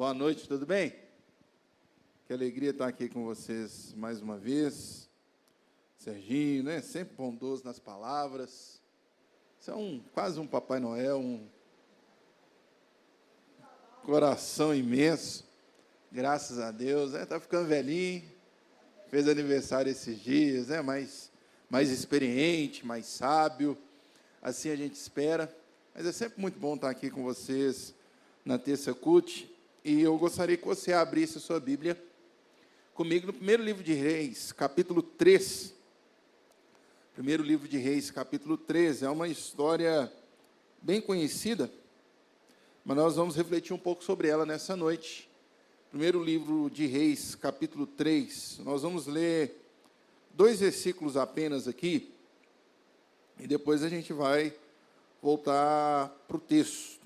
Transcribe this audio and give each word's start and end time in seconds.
Boa 0.00 0.14
noite, 0.14 0.48
tudo 0.48 0.64
bem? 0.64 0.94
Que 2.26 2.32
alegria 2.32 2.70
estar 2.70 2.88
aqui 2.88 3.06
com 3.06 3.22
vocês 3.22 3.92
mais 3.94 4.22
uma 4.22 4.38
vez. 4.38 5.10
Serginho, 5.98 6.62
né? 6.62 6.80
Sempre 6.80 7.14
bondoso 7.16 7.66
nas 7.66 7.78
palavras. 7.78 8.80
Você 9.58 9.70
é 9.70 9.74
um, 9.74 10.02
quase 10.14 10.40
um 10.40 10.46
Papai 10.46 10.80
Noel, 10.80 11.18
um 11.18 11.46
coração 14.02 14.74
imenso. 14.74 15.44
Graças 16.10 16.58
a 16.58 16.70
Deus. 16.70 17.12
Né? 17.12 17.26
ficando 17.38 17.68
velhinho. 17.68 18.22
Fez 19.10 19.28
aniversário 19.28 19.92
esses 19.92 20.18
dias, 20.18 20.68
né? 20.68 20.80
Mais, 20.80 21.30
mais 21.68 21.90
experiente, 21.90 22.86
mais 22.86 23.04
sábio. 23.04 23.76
Assim 24.40 24.70
a 24.70 24.76
gente 24.76 24.94
espera. 24.94 25.54
Mas 25.94 26.06
é 26.06 26.12
sempre 26.12 26.40
muito 26.40 26.58
bom 26.58 26.74
estar 26.74 26.88
aqui 26.88 27.10
com 27.10 27.22
vocês 27.22 27.94
na 28.46 28.58
terça 28.58 28.94
CUT. 28.94 29.59
E 29.82 30.02
eu 30.02 30.18
gostaria 30.18 30.58
que 30.58 30.66
você 30.66 30.92
abrisse 30.92 31.38
a 31.38 31.40
sua 31.40 31.58
Bíblia 31.58 31.98
comigo 32.92 33.26
no 33.28 33.32
primeiro 33.32 33.62
livro 33.62 33.82
de 33.82 33.94
Reis, 33.94 34.52
capítulo 34.52 35.00
3. 35.00 35.72
Primeiro 37.14 37.42
livro 37.42 37.66
de 37.66 37.78
Reis, 37.78 38.10
capítulo 38.10 38.58
13. 38.58 39.06
É 39.06 39.08
uma 39.08 39.26
história 39.26 40.12
bem 40.82 41.00
conhecida, 41.00 41.72
mas 42.84 42.94
nós 42.94 43.16
vamos 43.16 43.34
refletir 43.34 43.72
um 43.72 43.78
pouco 43.78 44.04
sobre 44.04 44.28
ela 44.28 44.44
nessa 44.44 44.76
noite. 44.76 45.30
Primeiro 45.88 46.22
livro 46.22 46.68
de 46.68 46.84
Reis, 46.84 47.34
capítulo 47.34 47.86
3. 47.86 48.58
Nós 48.58 48.82
vamos 48.82 49.06
ler 49.06 49.64
dois 50.34 50.60
versículos 50.60 51.16
apenas 51.16 51.66
aqui, 51.66 52.12
e 53.38 53.46
depois 53.46 53.82
a 53.82 53.88
gente 53.88 54.12
vai 54.12 54.54
voltar 55.22 56.10
para 56.28 56.36
o 56.36 56.40
texto. 56.40 56.99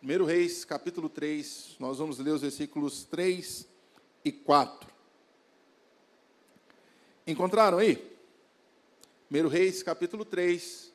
Primeiro 0.00 0.24
Reis, 0.24 0.64
capítulo 0.64 1.10
3, 1.10 1.76
nós 1.78 1.98
vamos 1.98 2.18
ler 2.18 2.30
os 2.30 2.40
versículos 2.40 3.04
3 3.04 3.68
e 4.24 4.32
4. 4.32 4.88
Encontraram 7.26 7.76
aí? 7.76 8.02
Primeiro 9.28 9.50
Reis, 9.50 9.82
capítulo 9.82 10.24
3, 10.24 10.90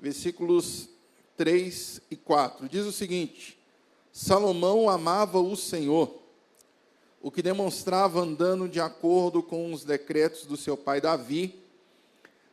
versículos 0.00 0.88
3 1.36 2.00
e 2.10 2.16
4. 2.16 2.70
Diz 2.70 2.86
o 2.86 2.90
seguinte: 2.90 3.58
Salomão 4.10 4.88
amava 4.88 5.38
o 5.38 5.54
Senhor, 5.54 6.22
o 7.20 7.30
que 7.30 7.42
demonstrava 7.42 8.20
andando 8.20 8.66
de 8.66 8.80
acordo 8.80 9.42
com 9.42 9.74
os 9.74 9.84
decretos 9.84 10.46
do 10.46 10.56
seu 10.56 10.74
pai 10.74 11.02
Davi, 11.02 11.62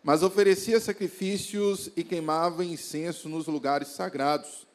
mas 0.03 0.23
oferecia 0.23 0.77
sacrifícios 0.81 1.89
e 1.95 2.03
queimava 2.03 2.65
incenso 2.65 3.29
nos 3.29 3.47
lugares 3.47 3.87
sagrados. 3.87 4.67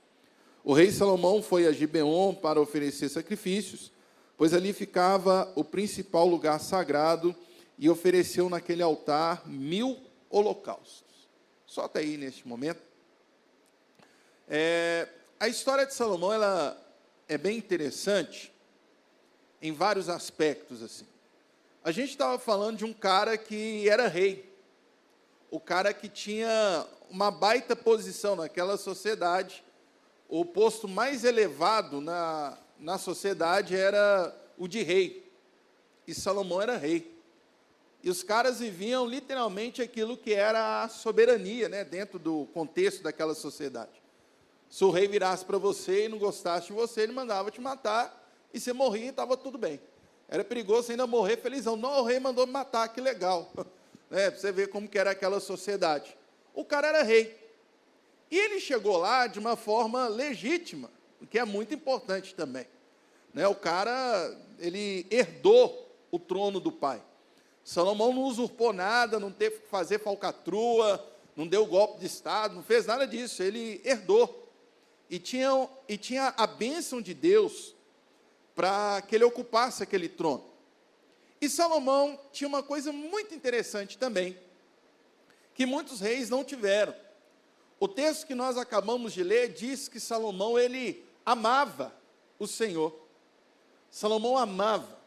O 0.64 0.72
rei 0.72 0.90
Salomão 0.90 1.42
foi 1.42 1.66
a 1.66 1.72
Gibeon 1.72 2.34
para 2.34 2.60
oferecer 2.60 3.08
sacrifícios, 3.08 3.92
pois 4.36 4.52
ali 4.52 4.72
ficava 4.72 5.52
o 5.54 5.62
principal 5.62 6.26
lugar 6.26 6.58
sagrado, 6.58 7.36
e 7.78 7.90
ofereceu 7.90 8.48
naquele 8.48 8.82
altar 8.82 9.46
mil 9.48 10.00
holocaustos. 10.30 11.28
Só 11.66 11.82
até 11.86 12.00
aí 12.00 12.16
neste 12.16 12.46
momento. 12.46 12.80
É, 14.48 15.08
a 15.40 15.48
história 15.48 15.84
de 15.84 15.92
Salomão 15.92 16.32
ela 16.32 16.80
é 17.28 17.36
bem 17.36 17.58
interessante 17.58 18.52
em 19.60 19.72
vários 19.72 20.08
aspectos 20.08 20.82
assim. 20.82 21.06
A 21.82 21.90
gente 21.90 22.10
estava 22.10 22.38
falando 22.38 22.78
de 22.78 22.84
um 22.84 22.92
cara 22.92 23.36
que 23.36 23.88
era 23.88 24.06
rei 24.06 24.54
o 25.50 25.60
cara 25.60 25.94
que 25.94 26.08
tinha 26.08 26.84
uma 27.08 27.30
baita 27.30 27.76
posição 27.76 28.34
naquela 28.34 28.76
sociedade, 28.76 29.63
o 30.40 30.44
posto 30.44 30.88
mais 30.88 31.22
elevado 31.22 32.00
na, 32.00 32.58
na 32.80 32.98
sociedade 32.98 33.76
era 33.76 34.34
o 34.58 34.66
de 34.66 34.82
rei. 34.82 35.32
E 36.08 36.12
Salomão 36.12 36.60
era 36.60 36.76
rei. 36.76 37.16
E 38.02 38.10
os 38.10 38.24
caras 38.24 38.58
viviam 38.58 39.06
literalmente 39.06 39.80
aquilo 39.80 40.16
que 40.16 40.34
era 40.34 40.82
a 40.82 40.88
soberania, 40.88 41.68
né, 41.68 41.84
dentro 41.84 42.18
do 42.18 42.48
contexto 42.52 43.00
daquela 43.00 43.32
sociedade. 43.32 44.02
Se 44.68 44.84
o 44.84 44.90
rei 44.90 45.06
virasse 45.06 45.44
para 45.44 45.56
você 45.56 46.06
e 46.06 46.08
não 46.08 46.18
gostasse 46.18 46.66
de 46.66 46.72
você, 46.72 47.02
ele 47.02 47.12
mandava 47.12 47.52
te 47.52 47.60
matar 47.60 48.28
e 48.52 48.58
você 48.58 48.72
morria 48.72 49.06
e 49.06 49.10
estava 49.10 49.36
tudo 49.36 49.56
bem. 49.56 49.80
Era 50.28 50.42
perigoso 50.42 50.90
ainda 50.90 51.06
morrer 51.06 51.36
felizão. 51.36 51.76
Não, 51.76 52.00
o 52.00 52.02
rei 52.02 52.18
mandou 52.18 52.44
me 52.44 52.52
matar, 52.52 52.88
que 52.88 53.00
legal. 53.00 53.52
né, 54.10 54.32
para 54.32 54.40
você 54.40 54.50
ver 54.50 54.66
como 54.66 54.88
que 54.88 54.98
era 54.98 55.12
aquela 55.12 55.38
sociedade. 55.38 56.18
O 56.52 56.64
cara 56.64 56.88
era 56.88 57.04
rei. 57.04 57.43
E 58.34 58.36
ele 58.36 58.58
chegou 58.58 58.96
lá 58.96 59.28
de 59.28 59.38
uma 59.38 59.54
forma 59.54 60.08
legítima, 60.08 60.90
o 61.22 61.26
que 61.26 61.38
é 61.38 61.44
muito 61.44 61.72
importante 61.72 62.34
também. 62.34 62.66
Né, 63.32 63.46
o 63.46 63.54
cara, 63.54 64.36
ele 64.58 65.06
herdou 65.08 65.88
o 66.10 66.18
trono 66.18 66.58
do 66.58 66.72
pai. 66.72 67.00
Salomão 67.62 68.12
não 68.12 68.24
usurpou 68.24 68.72
nada, 68.72 69.20
não 69.20 69.30
teve 69.30 69.58
que 69.60 69.68
fazer 69.68 70.00
falcatrua, 70.00 71.08
não 71.36 71.46
deu 71.46 71.64
golpe 71.64 72.00
de 72.00 72.06
Estado, 72.06 72.56
não 72.56 72.62
fez 72.64 72.86
nada 72.86 73.06
disso, 73.06 73.40
ele 73.40 73.80
herdou. 73.84 74.48
E 75.08 75.20
tinha, 75.20 75.68
e 75.88 75.96
tinha 75.96 76.34
a 76.36 76.44
bênção 76.44 77.00
de 77.00 77.14
Deus 77.14 77.72
para 78.52 79.00
que 79.02 79.14
ele 79.14 79.22
ocupasse 79.22 79.80
aquele 79.80 80.08
trono. 80.08 80.44
E 81.40 81.48
Salomão 81.48 82.18
tinha 82.32 82.48
uma 82.48 82.64
coisa 82.64 82.90
muito 82.90 83.32
interessante 83.32 83.96
também, 83.96 84.36
que 85.54 85.64
muitos 85.64 86.00
reis 86.00 86.28
não 86.28 86.42
tiveram. 86.42 87.03
O 87.84 87.88
texto 87.88 88.26
que 88.26 88.34
nós 88.34 88.56
acabamos 88.56 89.12
de 89.12 89.22
ler 89.22 89.52
diz 89.52 89.88
que 89.88 90.00
Salomão 90.00 90.58
ele 90.58 91.04
amava 91.22 91.94
o 92.38 92.46
Senhor. 92.46 92.98
Salomão 93.90 94.38
amava. 94.38 94.98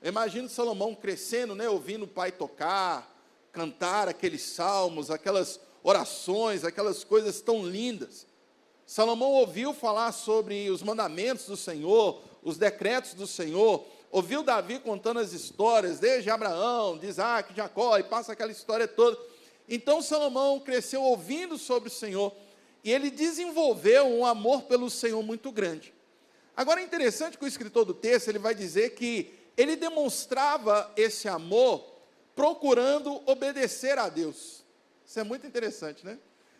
Eu 0.00 0.08
imagino 0.08 0.48
Salomão 0.48 0.94
crescendo, 0.94 1.54
né, 1.54 1.68
ouvindo 1.68 2.06
o 2.06 2.08
pai 2.08 2.32
tocar, 2.32 3.14
cantar 3.52 4.08
aqueles 4.08 4.40
salmos, 4.40 5.10
aquelas 5.10 5.60
orações, 5.82 6.64
aquelas 6.64 7.04
coisas 7.04 7.42
tão 7.42 7.66
lindas. 7.66 8.26
Salomão 8.86 9.32
ouviu 9.32 9.74
falar 9.74 10.10
sobre 10.12 10.70
os 10.70 10.82
mandamentos 10.82 11.44
do 11.44 11.56
Senhor, 11.56 12.22
os 12.42 12.56
decretos 12.56 13.12
do 13.12 13.26
Senhor, 13.26 13.84
ouviu 14.10 14.42
Davi 14.42 14.78
contando 14.78 15.20
as 15.20 15.34
histórias, 15.34 15.98
desde 15.98 16.30
Abraão, 16.30 16.96
de 16.96 17.08
Isaac, 17.08 17.54
Jacó, 17.54 17.98
e 17.98 18.02
passa 18.02 18.32
aquela 18.32 18.52
história 18.52 18.88
toda. 18.88 19.18
Então 19.74 20.02
Salomão 20.02 20.60
cresceu 20.60 21.02
ouvindo 21.02 21.56
sobre 21.56 21.88
o 21.88 21.92
Senhor, 21.92 22.30
e 22.84 22.92
ele 22.92 23.10
desenvolveu 23.10 24.04
um 24.04 24.26
amor 24.26 24.64
pelo 24.64 24.90
Senhor 24.90 25.22
muito 25.22 25.50
grande. 25.50 25.94
Agora 26.54 26.82
é 26.82 26.84
interessante 26.84 27.38
que 27.38 27.44
o 27.46 27.48
escritor 27.48 27.86
do 27.86 27.94
texto, 27.94 28.28
ele 28.28 28.38
vai 28.38 28.54
dizer 28.54 28.90
que 28.90 29.32
ele 29.56 29.74
demonstrava 29.74 30.92
esse 30.94 31.26
amor 31.26 31.90
procurando 32.36 33.22
obedecer 33.24 33.98
a 33.98 34.10
Deus. 34.10 34.62
Isso 35.06 35.18
é 35.18 35.24
muito 35.24 35.46
interessante, 35.46 36.04
né? 36.04 36.18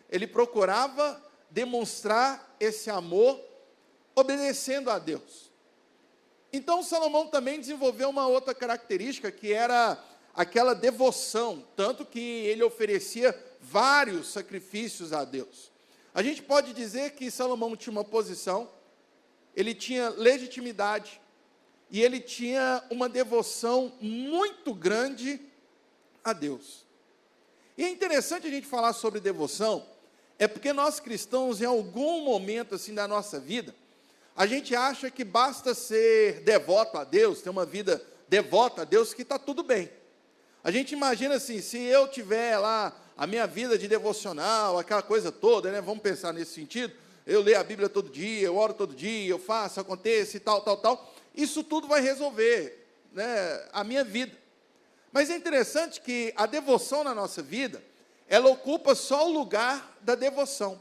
Ele 0.09 0.25
procurava 0.25 1.21
demonstrar 1.51 2.55
esse 2.59 2.89
amor 2.89 3.39
obedecendo 4.15 4.89
a 4.89 4.97
Deus. 4.97 5.51
Então 6.51 6.81
Salomão 6.81 7.27
também 7.27 7.59
desenvolveu 7.59 8.09
uma 8.09 8.25
outra 8.25 8.55
característica 8.55 9.31
que 9.31 9.53
era 9.53 10.03
aquela 10.33 10.73
devoção, 10.73 11.63
tanto 11.75 12.05
que 12.05 12.19
ele 12.19 12.63
oferecia 12.63 13.37
vários 13.61 14.27
sacrifícios 14.31 15.13
a 15.13 15.23
Deus. 15.23 15.71
A 16.13 16.21
gente 16.21 16.41
pode 16.41 16.73
dizer 16.73 17.11
que 17.11 17.31
Salomão 17.31 17.75
tinha 17.75 17.91
uma 17.91 18.03
posição, 18.03 18.69
ele 19.55 19.73
tinha 19.73 20.09
legitimidade 20.09 21.21
e 21.89 22.01
ele 22.01 22.19
tinha 22.19 22.83
uma 22.89 23.07
devoção 23.07 23.93
muito 24.01 24.73
grande 24.73 25.39
a 26.23 26.33
Deus. 26.33 26.85
E 27.77 27.83
é 27.83 27.89
interessante 27.89 28.47
a 28.47 28.49
gente 28.49 28.67
falar 28.67 28.93
sobre 28.93 29.19
devoção, 29.19 29.85
é 30.37 30.47
porque 30.47 30.73
nós 30.73 30.99
cristãos, 30.99 31.61
em 31.61 31.65
algum 31.65 32.21
momento 32.23 32.75
assim 32.75 32.93
da 32.93 33.07
nossa 33.07 33.39
vida, 33.39 33.75
a 34.35 34.47
gente 34.47 34.75
acha 34.75 35.11
que 35.11 35.23
basta 35.23 35.75
ser 35.75 36.41
devoto 36.41 36.97
a 36.97 37.03
Deus, 37.03 37.41
ter 37.41 37.49
uma 37.49 37.65
vida 37.65 38.03
devota 38.27 38.81
a 38.81 38.85
Deus, 38.85 39.13
que 39.13 39.21
está 39.21 39.37
tudo 39.37 39.61
bem. 39.61 39.89
A 40.63 40.71
gente 40.71 40.93
imagina 40.93 41.35
assim, 41.35 41.61
se 41.61 41.77
eu 41.77 42.07
tiver 42.07 42.57
lá 42.57 42.95
a 43.17 43.27
minha 43.27 43.45
vida 43.45 43.77
de 43.77 43.87
devocional, 43.87 44.79
aquela 44.79 45.01
coisa 45.01 45.31
toda, 45.31 45.69
né? 45.69 45.81
Vamos 45.81 46.01
pensar 46.01 46.31
nesse 46.31 46.53
sentido. 46.53 46.93
Eu 47.27 47.41
leio 47.41 47.59
a 47.59 47.63
Bíblia 47.63 47.89
todo 47.89 48.09
dia, 48.09 48.47
eu 48.47 48.55
oro 48.55 48.73
todo 48.73 48.95
dia, 48.95 49.29
eu 49.29 49.39
faço, 49.39 49.79
acontece, 49.79 50.39
tal, 50.39 50.61
tal, 50.61 50.77
tal. 50.77 51.13
Isso 51.35 51.63
tudo 51.63 51.87
vai 51.87 52.01
resolver 52.01 52.87
né, 53.11 53.67
a 53.73 53.83
minha 53.83 54.03
vida. 54.03 54.37
Mas 55.11 55.29
é 55.29 55.35
interessante 55.35 55.99
que 55.99 56.33
a 56.35 56.45
devoção 56.45 57.03
na 57.03 57.13
nossa 57.13 57.41
vida, 57.41 57.83
ela 58.27 58.49
ocupa 58.49 58.95
só 58.95 59.27
o 59.27 59.33
lugar 59.33 59.97
da 60.01 60.15
devoção. 60.15 60.79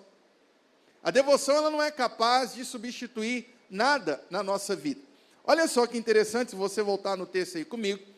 A 1.02 1.11
devoção 1.11 1.56
ela 1.56 1.70
não 1.70 1.82
é 1.82 1.90
capaz 1.90 2.55
de 2.55 2.64
substituir 2.64 3.52
nada 3.69 4.23
na 4.31 4.43
nossa 4.43 4.76
vida. 4.76 5.00
Olha 5.44 5.67
só 5.67 5.87
que 5.88 5.99
interessante, 5.99 6.50
se 6.50 6.56
você 6.56 6.82
voltar 6.82 7.17
no 7.17 7.26
texto 7.26 7.58
aí 7.58 7.64
comigo, 7.64 8.11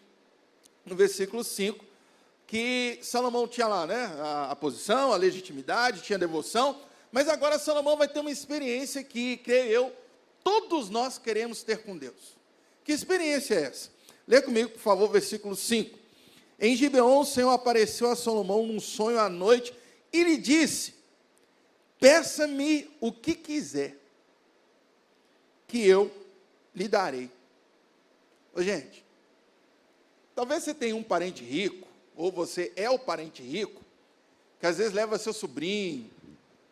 no 0.84 0.94
versículo 0.94 1.42
5, 1.42 1.84
que 2.46 2.98
Salomão 3.02 3.48
tinha 3.48 3.66
lá, 3.66 3.86
né, 3.86 4.04
a, 4.20 4.50
a 4.52 4.56
posição, 4.56 5.12
a 5.12 5.16
legitimidade, 5.16 6.02
tinha 6.02 6.18
devoção, 6.18 6.80
Mas 7.10 7.28
agora 7.28 7.60
Salomão 7.60 7.96
vai 7.96 8.08
ter 8.08 8.18
uma 8.18 8.30
experiência 8.30 9.04
que, 9.04 9.36
creio 9.36 9.70
eu, 9.70 9.96
todos 10.42 10.90
nós 10.90 11.16
queremos 11.16 11.62
ter 11.62 11.84
com 11.84 11.96
Deus. 11.96 12.36
Que 12.82 12.90
experiência 12.90 13.54
é 13.54 13.62
essa? 13.62 13.90
Lê 14.26 14.42
comigo, 14.42 14.70
por 14.70 14.80
favor, 14.80 15.08
versículo 15.08 15.54
5. 15.54 15.96
Em 16.58 16.74
Gibeon, 16.74 17.20
o 17.20 17.24
Senhor 17.24 17.50
apareceu 17.50 18.10
a 18.10 18.16
Salomão 18.16 18.66
num 18.66 18.80
sonho 18.80 19.20
à 19.20 19.28
noite 19.28 19.72
e 20.12 20.24
lhe 20.24 20.36
disse: 20.36 20.94
Peça-me 22.00 22.90
o 23.00 23.12
que 23.12 23.34
quiser, 23.34 23.96
que 25.68 25.86
eu 25.86 26.10
lhe 26.74 26.88
darei. 26.88 27.30
Ô, 28.52 28.60
gente, 28.60 29.03
talvez 30.34 30.62
você 30.62 30.74
tenha 30.74 30.96
um 30.96 31.02
parente 31.02 31.44
rico, 31.44 31.86
ou 32.16 32.30
você 32.30 32.72
é 32.76 32.88
o 32.90 32.98
parente 32.98 33.42
rico, 33.42 33.82
que 34.60 34.66
às 34.66 34.78
vezes 34.78 34.92
leva 34.92 35.18
seu 35.18 35.32
sobrinho, 35.32 36.10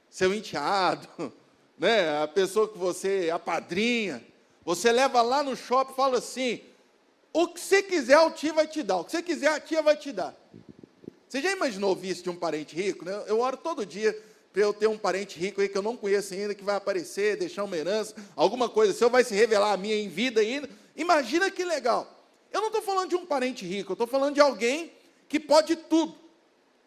seu 0.09 0.33
enteado, 0.35 1.09
né, 1.79 2.23
a 2.23 2.29
pessoa 2.29 2.69
que 2.69 2.79
você 2.79 3.31
apadrinha, 3.33 4.23
você 4.65 4.93
leva 4.93 5.23
lá 5.23 5.43
no 5.43 5.57
shopping 5.57 5.93
e 5.93 5.97
fala 5.97 6.19
assim: 6.19 6.61
o 7.33 7.49
que 7.49 7.61
você 7.61 7.83
quiser, 7.83 8.19
o 8.21 8.31
tio 8.31 8.55
vai 8.55 8.67
te 8.67 8.83
dar. 8.83 8.99
O 8.99 9.05
que 9.05 9.13
você 9.13 9.23
quiser, 9.23 9.49
a 9.49 9.61
tia 9.61 9.83
vai 9.83 9.97
te 9.97 10.13
dar. 10.13 10.37
Você 11.29 11.41
já 11.41 11.51
imaginou 11.51 11.91
ouvir 11.91 12.11
isso 12.11 12.23
de 12.23 12.31
um 12.31 12.37
parente 12.37 12.77
rico? 12.77 13.05
Né? 13.05 13.25
Eu 13.27 13.41
oro 13.41 13.57
todo 13.57 13.87
dia 13.87 14.17
para 14.53 14.61
eu 14.61 14.75
ter 14.75 14.87
um 14.87 14.99
parente 14.99 15.39
rico 15.39 15.63
aí 15.63 15.69
que 15.69 15.79
eu 15.79 15.83
não 15.83 15.97
conheço 15.97 16.35
ainda, 16.35 16.55
que 16.55 16.63
vai 16.63 16.77
aparecer, 16.77 17.39
deixar 17.39 17.65
uma 17.65 17.75
herança, 17.75 18.15
alguma 18.37 18.69
coisa. 18.69 18.93
O 18.93 18.95
Senhor 18.95 19.09
vai 19.09 19.25
se 19.25 19.35
revelar 19.35 19.73
a 19.73 19.77
minha 19.79 19.97
em 19.97 20.11
vida 20.11 20.43
ainda. 20.43 20.69
Imagina 20.95 21.51
que 21.51 21.65
legal. 21.65 22.12
Eu 22.53 22.61
não 22.61 22.69
estou 22.69 22.83
falando 22.83 23.11
de 23.11 23.17
um 23.17 23.27
parente 23.27 23.65
rico, 23.65 23.93
eu 23.93 23.95
estou 23.95 24.07
falando 24.07 24.35
de 24.35 24.41
alguém 24.41 24.93
que 25.29 25.41
pode 25.41 25.77
tudo. 25.77 26.15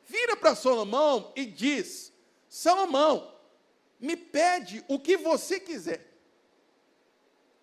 Vira 0.05 0.35
para 0.35 0.55
Salomão 0.55 1.31
e 1.35 1.45
diz: 1.45 2.13
Salomão, 2.47 3.33
me 3.99 4.15
pede 4.15 4.83
o 4.87 4.99
que 4.99 5.17
você 5.17 5.59
quiser. 5.59 6.13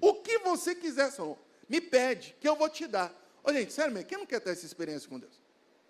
O 0.00 0.14
que 0.14 0.38
você 0.38 0.74
quiser, 0.74 1.10
Salomão 1.12 1.38
me 1.72 1.80
pede, 1.80 2.36
que 2.38 2.46
eu 2.46 2.54
vou 2.54 2.68
te 2.68 2.86
dar. 2.86 3.10
Olha, 3.42 3.60
gente, 3.60 3.72
sério 3.72 3.94
mesmo, 3.94 4.06
quem 4.06 4.18
não 4.18 4.26
quer 4.26 4.40
ter 4.40 4.50
essa 4.50 4.66
experiência 4.66 5.08
com 5.08 5.18
Deus? 5.18 5.40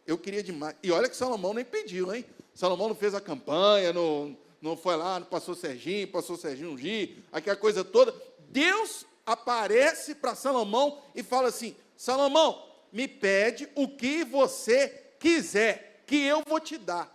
Eu 0.06 0.16
queria 0.16 0.40
demais. 0.40 0.76
E 0.80 0.92
olha 0.92 1.08
que 1.08 1.16
Salomão 1.16 1.52
nem 1.52 1.64
pediu, 1.64 2.14
hein? 2.14 2.24
Salomão 2.54 2.88
não 2.88 2.94
fez 2.94 3.16
a 3.16 3.20
campanha, 3.20 3.92
não, 3.92 4.38
não 4.60 4.76
foi 4.76 4.94
lá, 4.94 5.18
não 5.18 5.26
passou 5.26 5.56
Serginho, 5.56 6.06
passou 6.06 6.36
Serginho 6.36 6.70
ungir, 6.70 7.16
aquela 7.32 7.56
coisa 7.56 7.82
toda. 7.82 8.14
Deus 8.48 9.04
aparece 9.26 10.14
para 10.14 10.36
Salomão 10.36 11.02
e 11.16 11.22
fala 11.24 11.48
assim: 11.48 11.74
Salomão, 12.02 12.68
me 12.90 13.06
pede 13.06 13.68
o 13.76 13.86
que 13.86 14.24
você 14.24 14.88
quiser, 15.20 16.02
que 16.04 16.16
eu 16.16 16.42
vou 16.44 16.58
te 16.58 16.76
dar. 16.76 17.08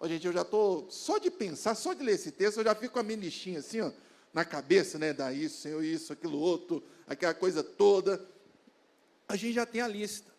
Ó, 0.00 0.08
gente, 0.08 0.26
eu 0.26 0.32
já 0.32 0.40
estou, 0.40 0.90
só 0.90 1.18
de 1.18 1.30
pensar, 1.30 1.74
só 1.74 1.92
de 1.92 2.02
ler 2.02 2.14
esse 2.14 2.32
texto, 2.32 2.56
eu 2.56 2.64
já 2.64 2.74
fico 2.74 2.94
com 2.94 3.00
a 3.00 3.02
minha 3.02 3.18
listinha 3.18 3.58
assim, 3.58 3.82
ó, 3.82 3.92
na 4.32 4.42
cabeça, 4.42 4.98
né? 4.98 5.12
Dá 5.12 5.30
isso, 5.34 5.60
Senhor, 5.60 5.84
isso, 5.84 6.14
aquilo 6.14 6.38
outro, 6.40 6.82
aquela 7.06 7.34
coisa 7.34 7.62
toda. 7.62 8.26
A 9.28 9.36
gente 9.36 9.52
já 9.52 9.66
tem 9.66 9.82
a 9.82 9.86
lista. 9.86 10.32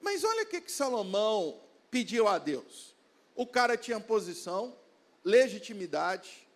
Mas 0.00 0.24
olha 0.24 0.44
o 0.44 0.46
que, 0.46 0.62
que 0.62 0.72
Salomão 0.72 1.60
pediu 1.90 2.26
a 2.26 2.38
Deus. 2.38 2.96
O 3.36 3.46
cara 3.46 3.76
tinha 3.76 4.00
posição, 4.00 4.74
legitimidade, 5.22 6.48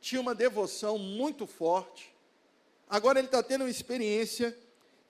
tinha 0.00 0.20
uma 0.20 0.34
devoção 0.34 0.98
muito 0.98 1.46
forte. 1.46 2.12
Agora 2.90 3.20
ele 3.20 3.28
está 3.28 3.40
tendo 3.40 3.62
uma 3.62 3.70
experiência. 3.70 4.58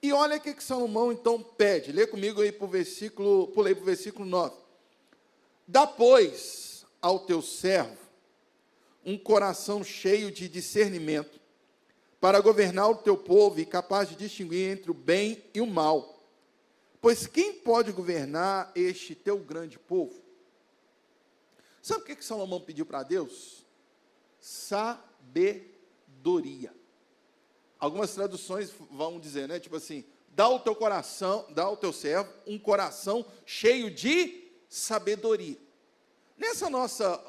E 0.03 0.13
olha 0.13 0.37
o 0.37 0.41
que, 0.41 0.53
que 0.53 0.65
Salomão 0.65 1.13
então 1.13 1.41
pede. 1.41 1.93
Lê 1.93 2.07
comigo 2.07 2.43
aí 2.43 2.51
para 2.51 2.65
o 2.65 2.69
versículo, 2.69 3.49
pulei 3.49 3.75
para 3.75 3.83
o 3.83 3.87
versículo 3.87 4.27
9. 4.27 4.57
Dá, 5.67 5.87
pois, 5.87 6.85
ao 7.01 7.21
teu 7.21 7.41
servo 7.41 8.03
um 9.05 9.19
coração 9.19 9.83
cheio 9.83 10.31
de 10.31 10.49
discernimento, 10.49 11.41
para 12.21 12.41
governar 12.41 12.89
o 12.89 12.95
teu 12.95 13.17
povo 13.17 13.59
e 13.59 13.67
capaz 13.67 14.09
de 14.09 14.15
distinguir 14.15 14.71
entre 14.71 14.93
o 14.93 14.95
bem 14.95 15.43
e 15.53 15.61
o 15.61 15.67
mal. 15.67 16.23
Pois 17.01 17.27
quem 17.27 17.55
pode 17.55 17.91
governar 17.91 18.71
este 18.77 19.17
teu 19.17 19.37
grande 19.39 19.77
povo? 19.77 20.23
Sabe 21.83 22.03
o 22.03 22.05
que, 22.05 22.15
que 22.15 22.25
Salomão 22.25 22.61
pediu 22.61 22.87
para 22.87 23.03
Deus? 23.03 23.67
Sabedoria. 24.39 25.53
Algumas 27.83 28.15
traduções 28.15 28.73
vão 28.93 29.19
dizer, 29.19 29.49
né? 29.49 29.59
Tipo 29.59 29.75
assim, 29.75 30.05
dá 30.29 30.49
o 30.49 30.61
teu 30.61 30.73
coração, 30.73 31.45
dá 31.51 31.65
ao 31.65 31.77
teu 31.77 31.93
servo 31.93 32.33
um 32.47 32.57
coração 32.57 33.27
cheio 33.45 33.91
de 33.91 34.53
sabedoria. 34.69 35.59
Nessa 36.39 36.71
nossa, 36.71 37.21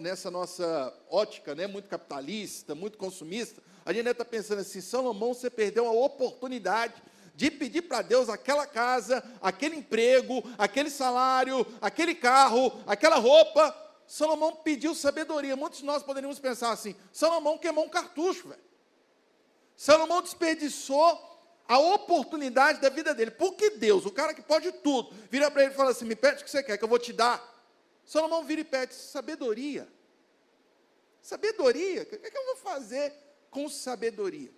nessa 0.00 0.28
nossa 0.28 0.92
ótica, 1.08 1.54
né, 1.54 1.68
muito 1.68 1.88
capitalista, 1.88 2.74
muito 2.74 2.98
consumista, 2.98 3.62
a 3.86 3.92
gente 3.92 4.08
está 4.08 4.24
pensando 4.24 4.62
assim: 4.62 4.80
Salomão, 4.80 5.34
você 5.34 5.48
perdeu 5.48 5.86
a 5.86 5.92
oportunidade 5.92 7.00
de 7.36 7.48
pedir 7.48 7.82
para 7.82 8.02
Deus 8.02 8.28
aquela 8.28 8.66
casa, 8.66 9.22
aquele 9.40 9.76
emprego, 9.76 10.42
aquele 10.58 10.90
salário, 10.90 11.64
aquele 11.80 12.16
carro, 12.16 12.72
aquela 12.88 13.18
roupa. 13.18 13.72
Salomão 14.04 14.56
pediu 14.56 14.96
sabedoria. 14.96 15.54
Muitos 15.54 15.78
de 15.78 15.84
nós 15.84 16.02
poderíamos 16.02 16.40
pensar 16.40 16.72
assim: 16.72 16.96
Salomão 17.12 17.56
queimou 17.56 17.84
um 17.84 17.88
cartucho, 17.88 18.48
velho. 18.48 18.71
Salomão 19.76 20.22
desperdiçou 20.22 21.32
a 21.66 21.78
oportunidade 21.78 22.80
da 22.80 22.88
vida 22.88 23.14
dele. 23.14 23.30
Porque 23.30 23.70
Deus, 23.70 24.04
o 24.04 24.10
cara 24.10 24.34
que 24.34 24.42
pode 24.42 24.70
tudo, 24.72 25.14
vira 25.30 25.50
para 25.50 25.64
ele 25.64 25.72
e 25.72 25.76
fala 25.76 25.90
assim: 25.90 26.04
Me 26.04 26.16
pede 26.16 26.42
o 26.42 26.44
que 26.44 26.50
você 26.50 26.62
quer, 26.62 26.76
que 26.76 26.84
eu 26.84 26.88
vou 26.88 26.98
te 26.98 27.12
dar. 27.12 27.50
Salomão 28.04 28.44
vira 28.44 28.60
e 28.60 28.64
pede 28.64 28.94
sabedoria. 28.94 29.88
Sabedoria? 31.20 32.02
O 32.02 32.06
que, 32.06 32.14
é 32.16 32.30
que 32.30 32.36
eu 32.36 32.46
vou 32.46 32.56
fazer 32.56 33.12
com 33.50 33.68
sabedoria? 33.68 34.52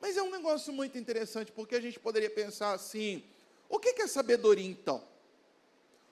Mas 0.00 0.16
é 0.16 0.22
um 0.22 0.30
negócio 0.30 0.72
muito 0.72 0.98
interessante, 0.98 1.50
porque 1.50 1.74
a 1.74 1.80
gente 1.80 1.98
poderia 1.98 2.30
pensar 2.30 2.72
assim: 2.72 3.24
o 3.68 3.78
que 3.78 4.00
é 4.00 4.06
sabedoria 4.06 4.66
então? 4.66 5.02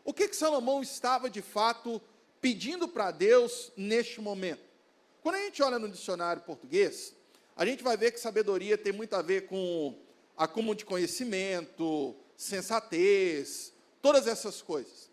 O 0.05 0.12
que, 0.12 0.29
que 0.29 0.37
Salomão 0.37 0.83
estava 0.83 1.31
de 1.31 1.41
fato 1.41 2.01
pedindo 2.41 2.89
para 2.89 3.11
Deus 3.11 3.73
neste 3.77 4.21
momento? 4.21 4.62
Quando 5.23 5.37
a 5.37 5.41
gente 5.41 5.62
olha 5.62 5.79
no 5.79 5.89
dicionário 5.89 6.43
português, 6.43 7.15
a 7.56 7.65
gente 7.65 7.83
vai 7.83 7.97
ver 7.97 8.12
que 8.12 8.21
sabedoria 8.21 8.77
tem 8.77 8.93
muito 8.93 9.15
a 9.15 9.23
ver 9.23 9.47
com 9.47 9.97
acúmulo 10.37 10.75
de 10.75 10.85
conhecimento, 10.85 12.17
sensatez, 12.37 13.73
todas 14.03 14.27
essas 14.27 14.61
coisas. 14.61 15.11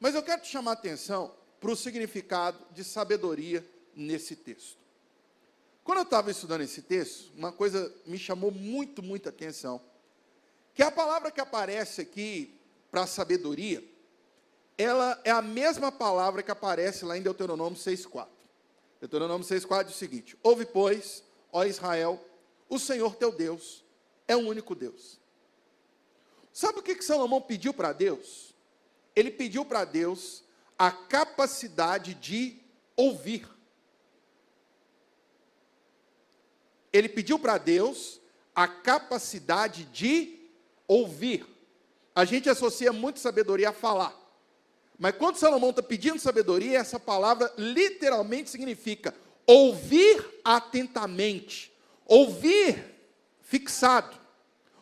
Mas 0.00 0.14
eu 0.14 0.22
quero 0.22 0.42
te 0.42 0.48
chamar 0.48 0.72
a 0.72 0.74
atenção 0.74 1.34
para 1.60 1.70
o 1.70 1.76
significado 1.76 2.58
de 2.72 2.84
sabedoria 2.84 3.64
nesse 3.94 4.36
texto. 4.36 4.84
Quando 5.82 5.98
eu 5.98 6.04
estava 6.04 6.30
estudando 6.30 6.60
esse 6.60 6.82
texto, 6.82 7.32
uma 7.36 7.52
coisa 7.52 7.94
me 8.04 8.18
chamou 8.18 8.50
muito, 8.50 9.02
muita 9.02 9.30
atenção. 9.30 9.80
Que 10.74 10.82
a 10.82 10.90
palavra 10.90 11.30
que 11.30 11.40
aparece 11.40 12.02
aqui 12.02 12.60
para 12.90 13.06
sabedoria, 13.06 13.82
ela 14.76 15.20
é 15.24 15.30
a 15.30 15.40
mesma 15.40 15.90
palavra 15.90 16.42
que 16.42 16.50
aparece 16.50 17.04
lá 17.04 17.16
em 17.16 17.22
Deuteronômio 17.22 17.78
6,4. 17.78 18.26
Deuteronômio 19.00 19.46
6,4 19.46 19.84
diz 19.84 19.94
o 19.94 19.98
seguinte: 19.98 20.38
Ouve, 20.42 20.66
pois, 20.66 21.23
ó 21.54 21.64
Israel, 21.64 22.22
o 22.68 22.78
Senhor 22.78 23.16
teu 23.16 23.32
Deus 23.32 23.82
é 24.28 24.36
um 24.36 24.48
único 24.48 24.74
Deus. 24.74 25.18
Sabe 26.52 26.80
o 26.80 26.82
que, 26.82 26.94
que 26.94 27.04
Salomão 27.04 27.40
pediu 27.40 27.72
para 27.72 27.94
Deus? 27.94 28.54
ele 29.14 29.30
pediu 29.30 29.64
para 29.64 29.84
Deus 29.84 30.42
a 30.78 30.90
capacidade 30.90 32.14
de 32.14 32.60
ouvir. 32.96 33.48
Ele 36.92 37.08
pediu 37.08 37.38
para 37.38 37.58
Deus 37.58 38.20
a 38.54 38.66
capacidade 38.66 39.84
de 39.84 40.38
ouvir. 40.86 41.46
A 42.14 42.24
gente 42.24 42.48
associa 42.48 42.92
muito 42.92 43.18
sabedoria 43.18 43.70
a 43.70 43.72
falar. 43.72 44.20
Mas 44.96 45.16
quando 45.16 45.36
Salomão 45.36 45.70
está 45.70 45.82
pedindo 45.82 46.20
sabedoria, 46.20 46.78
essa 46.78 47.00
palavra 47.00 47.52
literalmente 47.56 48.48
significa 48.48 49.12
ouvir 49.46 50.24
atentamente, 50.44 51.72
ouvir 52.06 52.84
fixado, 53.42 54.16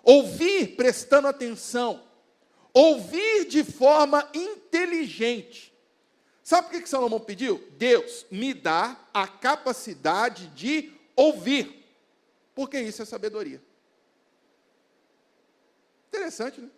ouvir 0.03 0.77
prestando 0.77 1.29
atenção 1.29 2.03
Ouvir 2.75 3.45
de 3.47 3.63
forma 3.63 4.29
inteligente. 4.33 5.73
Sabe 6.43 6.71
por 6.71 6.81
que 6.81 6.89
Salomão 6.89 7.21
pediu? 7.21 7.63
Deus 7.73 8.27
me 8.31 8.55
dá 8.55 8.99
a 9.13 9.29
capacidade 9.29 10.47
de 10.49 10.93
ouvir. 11.15 11.85
Porque 12.55 12.81
isso 12.81 13.03
é 13.03 13.05
sabedoria. 13.05 13.63
Interessante, 16.09 16.61
né? 16.61 16.71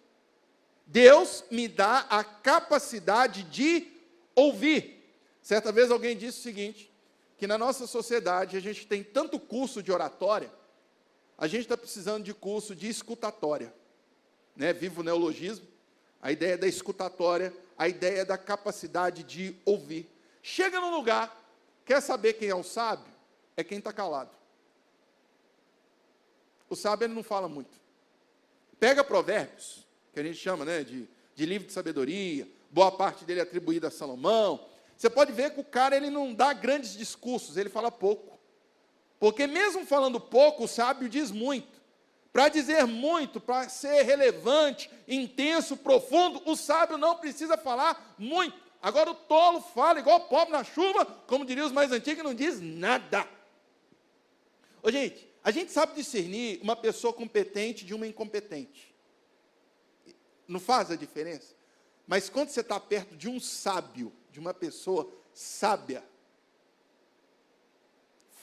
Deus 0.87 1.45
me 1.51 1.67
dá 1.67 2.07
a 2.11 2.23
capacidade 2.23 3.43
de 3.45 3.91
ouvir. 4.35 5.03
Certa 5.41 5.73
vez 5.73 5.91
alguém 5.91 6.17
disse 6.17 6.41
o 6.41 6.43
seguinte: 6.43 6.93
que 7.37 7.47
na 7.47 7.59
nossa 7.59 7.87
sociedade 7.87 8.57
a 8.57 8.61
gente 8.61 8.87
tem 8.87 9.03
tanto 9.03 9.39
curso 9.39 9.83
de 9.83 9.91
oratória, 9.91 10.51
a 11.37 11.47
gente 11.47 11.63
está 11.63 11.77
precisando 11.77 12.25
de 12.25 12.33
curso 12.33 12.75
de 12.75 12.89
escutatória. 12.89 13.75
Né? 14.57 14.73
Viva 14.73 15.01
o 15.01 15.05
neologismo 15.05 15.75
a 16.25 16.33
ideia 16.33 16.57
da 16.57 16.67
escutatória, 16.67 17.53
a 17.77 17.87
ideia 17.87 18.25
da 18.25 18.39
capacidade 18.39 19.23
de 19.23 19.55
ouvir. 19.63 20.09
Chega 20.43 20.81
num 20.81 20.97
lugar, 20.97 21.39
quer 21.85 22.01
saber 22.01 22.33
quem 22.33 22.49
é 22.49 22.55
o 22.55 22.63
sábio? 22.63 23.13
É 23.55 23.63
quem 23.63 23.77
está 23.77 23.93
calado. 23.93 24.31
O 26.67 26.75
sábio 26.75 27.05
ele 27.05 27.13
não 27.13 27.23
fala 27.23 27.47
muito. 27.47 27.79
Pega 28.81 29.05
provérbios, 29.05 29.87
que 30.15 30.21
a 30.21 30.23
gente 30.23 30.39
chama 30.39 30.65
né, 30.65 30.83
de, 30.83 31.07
de 31.35 31.45
livro 31.45 31.67
de 31.67 31.75
sabedoria, 31.75 32.49
boa 32.71 32.91
parte 32.91 33.27
dele 33.27 33.41
é 33.41 33.43
atribuída 33.43 33.89
a 33.89 33.91
Salomão. 33.91 34.67
Você 35.05 35.11
pode 35.11 35.33
ver 35.33 35.51
que 35.51 35.61
o 35.61 35.65
cara 35.65 35.95
ele 35.95 36.09
não 36.09 36.33
dá 36.33 36.55
grandes 36.55 36.97
discursos, 36.97 37.59
ele 37.59 37.69
fala 37.69 37.93
pouco. 37.93 38.41
Porque 39.21 39.47
mesmo 39.47 39.85
falando 39.85 40.19
pouco, 40.19 40.65
o 40.65 40.69
sábio 40.69 41.11
diz 41.11 41.31
muito. 41.31 41.79
Para 42.33 42.49
dizer 42.49 42.87
muito, 42.87 43.39
para 43.39 43.69
ser 43.69 44.01
relevante, 44.01 44.91
intenso, 45.07 45.77
profundo, 45.77 46.41
o 46.47 46.57
sábio 46.57 46.97
não 46.97 47.19
precisa 47.19 47.59
falar 47.59 48.15
muito. 48.17 48.57
Agora 48.81 49.11
o 49.11 49.15
tolo 49.15 49.61
fala 49.61 49.99
igual 49.99 50.21
o 50.21 50.29
pobre 50.29 50.53
na 50.53 50.65
chuva, 50.65 51.05
como 51.05 51.45
diriam 51.45 51.67
os 51.67 51.73
mais 51.73 51.93
antigos, 51.93 52.21
e 52.21 52.27
não 52.27 52.33
diz 52.33 52.59
nada. 52.63 53.29
Ô, 54.83 54.91
gente, 54.91 55.29
a 55.45 55.51
gente 55.51 55.71
sabe 55.71 55.97
discernir 55.97 56.61
uma 56.63 56.75
pessoa 56.75 57.13
competente 57.13 57.85
de 57.85 57.93
uma 57.93 58.07
incompetente. 58.07 58.95
Não 60.49 60.59
faz 60.59 60.91
a 60.91 60.97
diferença? 60.97 61.55
Mas 62.07 62.31
quando 62.31 62.49
você 62.49 62.61
está 62.61 62.81
perto 62.81 63.15
de 63.15 63.29
um 63.29 63.39
sábio, 63.39 64.11
de 64.35 64.41
uma 64.41 64.53
pessoa 64.53 65.09
sábia, 65.33 66.03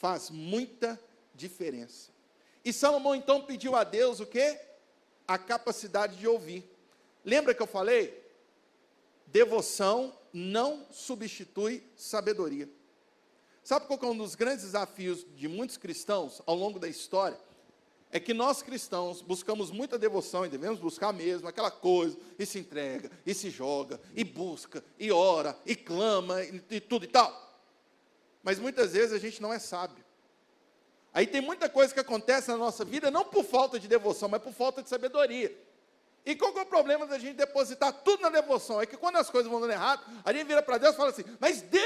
faz 0.00 0.30
muita 0.30 0.98
diferença. 1.34 2.10
E 2.64 2.72
Salomão 2.72 3.14
então 3.14 3.42
pediu 3.42 3.76
a 3.76 3.84
Deus 3.84 4.18
o 4.18 4.24
quê? 4.24 4.58
A 5.28 5.36
capacidade 5.36 6.16
de 6.16 6.26
ouvir. 6.26 6.64
Lembra 7.22 7.54
que 7.54 7.60
eu 7.60 7.66
falei? 7.66 8.26
Devoção 9.26 10.16
não 10.32 10.86
substitui 10.90 11.86
sabedoria. 11.94 12.70
Sabe 13.62 13.86
qual 13.86 14.00
é 14.02 14.06
um 14.06 14.16
dos 14.16 14.34
grandes 14.34 14.64
desafios 14.64 15.26
de 15.36 15.46
muitos 15.46 15.76
cristãos 15.76 16.40
ao 16.46 16.54
longo 16.54 16.78
da 16.78 16.88
história? 16.88 17.38
É 18.12 18.20
que 18.20 18.34
nós 18.34 18.62
cristãos 18.62 19.22
buscamos 19.22 19.70
muita 19.70 19.98
devoção 19.98 20.44
e 20.44 20.48
devemos 20.50 20.78
buscar 20.78 21.12
mesmo 21.14 21.48
aquela 21.48 21.70
coisa, 21.70 22.16
e 22.38 22.44
se 22.44 22.58
entrega, 22.58 23.10
e 23.24 23.32
se 23.32 23.48
joga, 23.48 23.98
e 24.14 24.22
busca, 24.22 24.84
e 24.98 25.10
ora, 25.10 25.58
e 25.64 25.74
clama, 25.74 26.44
e, 26.44 26.62
e 26.70 26.80
tudo 26.80 27.06
e 27.06 27.08
tal. 27.08 27.58
Mas 28.42 28.58
muitas 28.58 28.92
vezes 28.92 29.14
a 29.14 29.18
gente 29.18 29.40
não 29.40 29.50
é 29.50 29.58
sábio. 29.58 30.04
Aí 31.14 31.26
tem 31.26 31.40
muita 31.40 31.70
coisa 31.70 31.92
que 31.92 32.00
acontece 32.00 32.48
na 32.48 32.56
nossa 32.58 32.84
vida, 32.84 33.10
não 33.10 33.24
por 33.24 33.44
falta 33.44 33.80
de 33.80 33.88
devoção, 33.88 34.28
mas 34.28 34.42
por 34.42 34.52
falta 34.52 34.82
de 34.82 34.90
sabedoria. 34.90 35.54
E 36.24 36.36
qual 36.36 36.56
é 36.56 36.62
o 36.62 36.66
problema 36.66 37.06
da 37.06 37.18
gente 37.18 37.36
depositar 37.36 37.92
tudo 37.92 38.22
na 38.22 38.28
devoção? 38.28 38.80
É 38.80 38.86
que 38.86 38.96
quando 38.96 39.16
as 39.16 39.28
coisas 39.28 39.50
vão 39.50 39.60
dando 39.60 39.72
errado, 39.72 40.04
a 40.24 40.32
gente 40.32 40.46
vira 40.46 40.62
para 40.62 40.78
Deus 40.78 40.94
e 40.94 40.96
fala 40.96 41.10
assim: 41.10 41.24
Mas 41.40 41.60
Deus, 41.62 41.82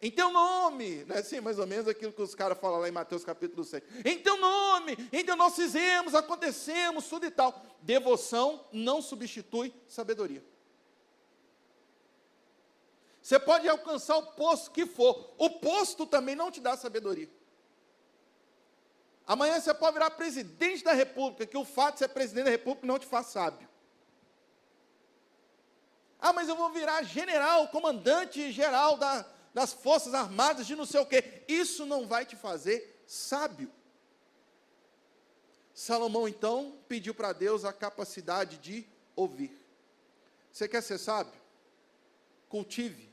em 0.00 0.10
teu 0.10 0.30
nome, 0.30 1.04
não 1.04 1.16
é 1.16 1.20
assim, 1.20 1.40
mais 1.40 1.58
ou 1.58 1.66
menos 1.66 1.88
aquilo 1.88 2.12
que 2.12 2.20
os 2.20 2.34
caras 2.34 2.58
falam 2.58 2.80
lá 2.80 2.88
em 2.88 2.92
Mateus 2.92 3.24
capítulo 3.24 3.64
6. 3.64 3.82
Em 4.04 4.18
teu 4.18 4.36
nome, 4.36 4.94
teu 5.24 5.36
nós 5.36 5.56
fizemos, 5.56 6.14
acontecemos, 6.14 7.08
tudo 7.08 7.24
e 7.24 7.30
tal. 7.30 7.64
Devoção 7.80 8.66
não 8.72 9.00
substitui 9.00 9.72
sabedoria. 9.88 10.44
Você 13.22 13.38
pode 13.40 13.66
alcançar 13.68 14.18
o 14.18 14.22
posto 14.22 14.70
que 14.70 14.86
for, 14.86 15.34
o 15.38 15.50
posto 15.50 16.06
também 16.06 16.36
não 16.36 16.50
te 16.50 16.60
dá 16.60 16.76
sabedoria. 16.76 17.28
Amanhã 19.26 19.58
você 19.58 19.74
pode 19.74 19.94
virar 19.94 20.10
presidente 20.10 20.84
da 20.84 20.92
república, 20.92 21.46
que 21.46 21.56
o 21.56 21.64
fato 21.64 21.94
de 21.94 21.98
ser 22.00 22.08
presidente 22.08 22.44
da 22.44 22.50
república 22.50 22.86
não 22.86 22.98
te 22.98 23.06
faz 23.06 23.26
sábio. 23.28 23.68
Ah, 26.20 26.32
mas 26.32 26.48
eu 26.48 26.54
vou 26.54 26.70
virar 26.70 27.02
general, 27.02 27.68
comandante 27.68 28.52
geral 28.52 28.96
da, 28.96 29.26
das 29.56 29.72
forças 29.72 30.12
armadas 30.12 30.66
de 30.66 30.76
não 30.76 30.84
sei 30.84 31.00
o 31.00 31.06
quê. 31.06 31.42
Isso 31.48 31.86
não 31.86 32.06
vai 32.06 32.26
te 32.26 32.36
fazer 32.36 33.02
sábio. 33.06 33.72
Salomão 35.72 36.28
então 36.28 36.78
pediu 36.86 37.14
para 37.14 37.32
Deus 37.32 37.64
a 37.64 37.72
capacidade 37.72 38.58
de 38.58 38.86
ouvir. 39.16 39.58
Você 40.52 40.68
quer 40.68 40.82
ser 40.82 40.98
sábio? 40.98 41.32
Cultive 42.50 43.08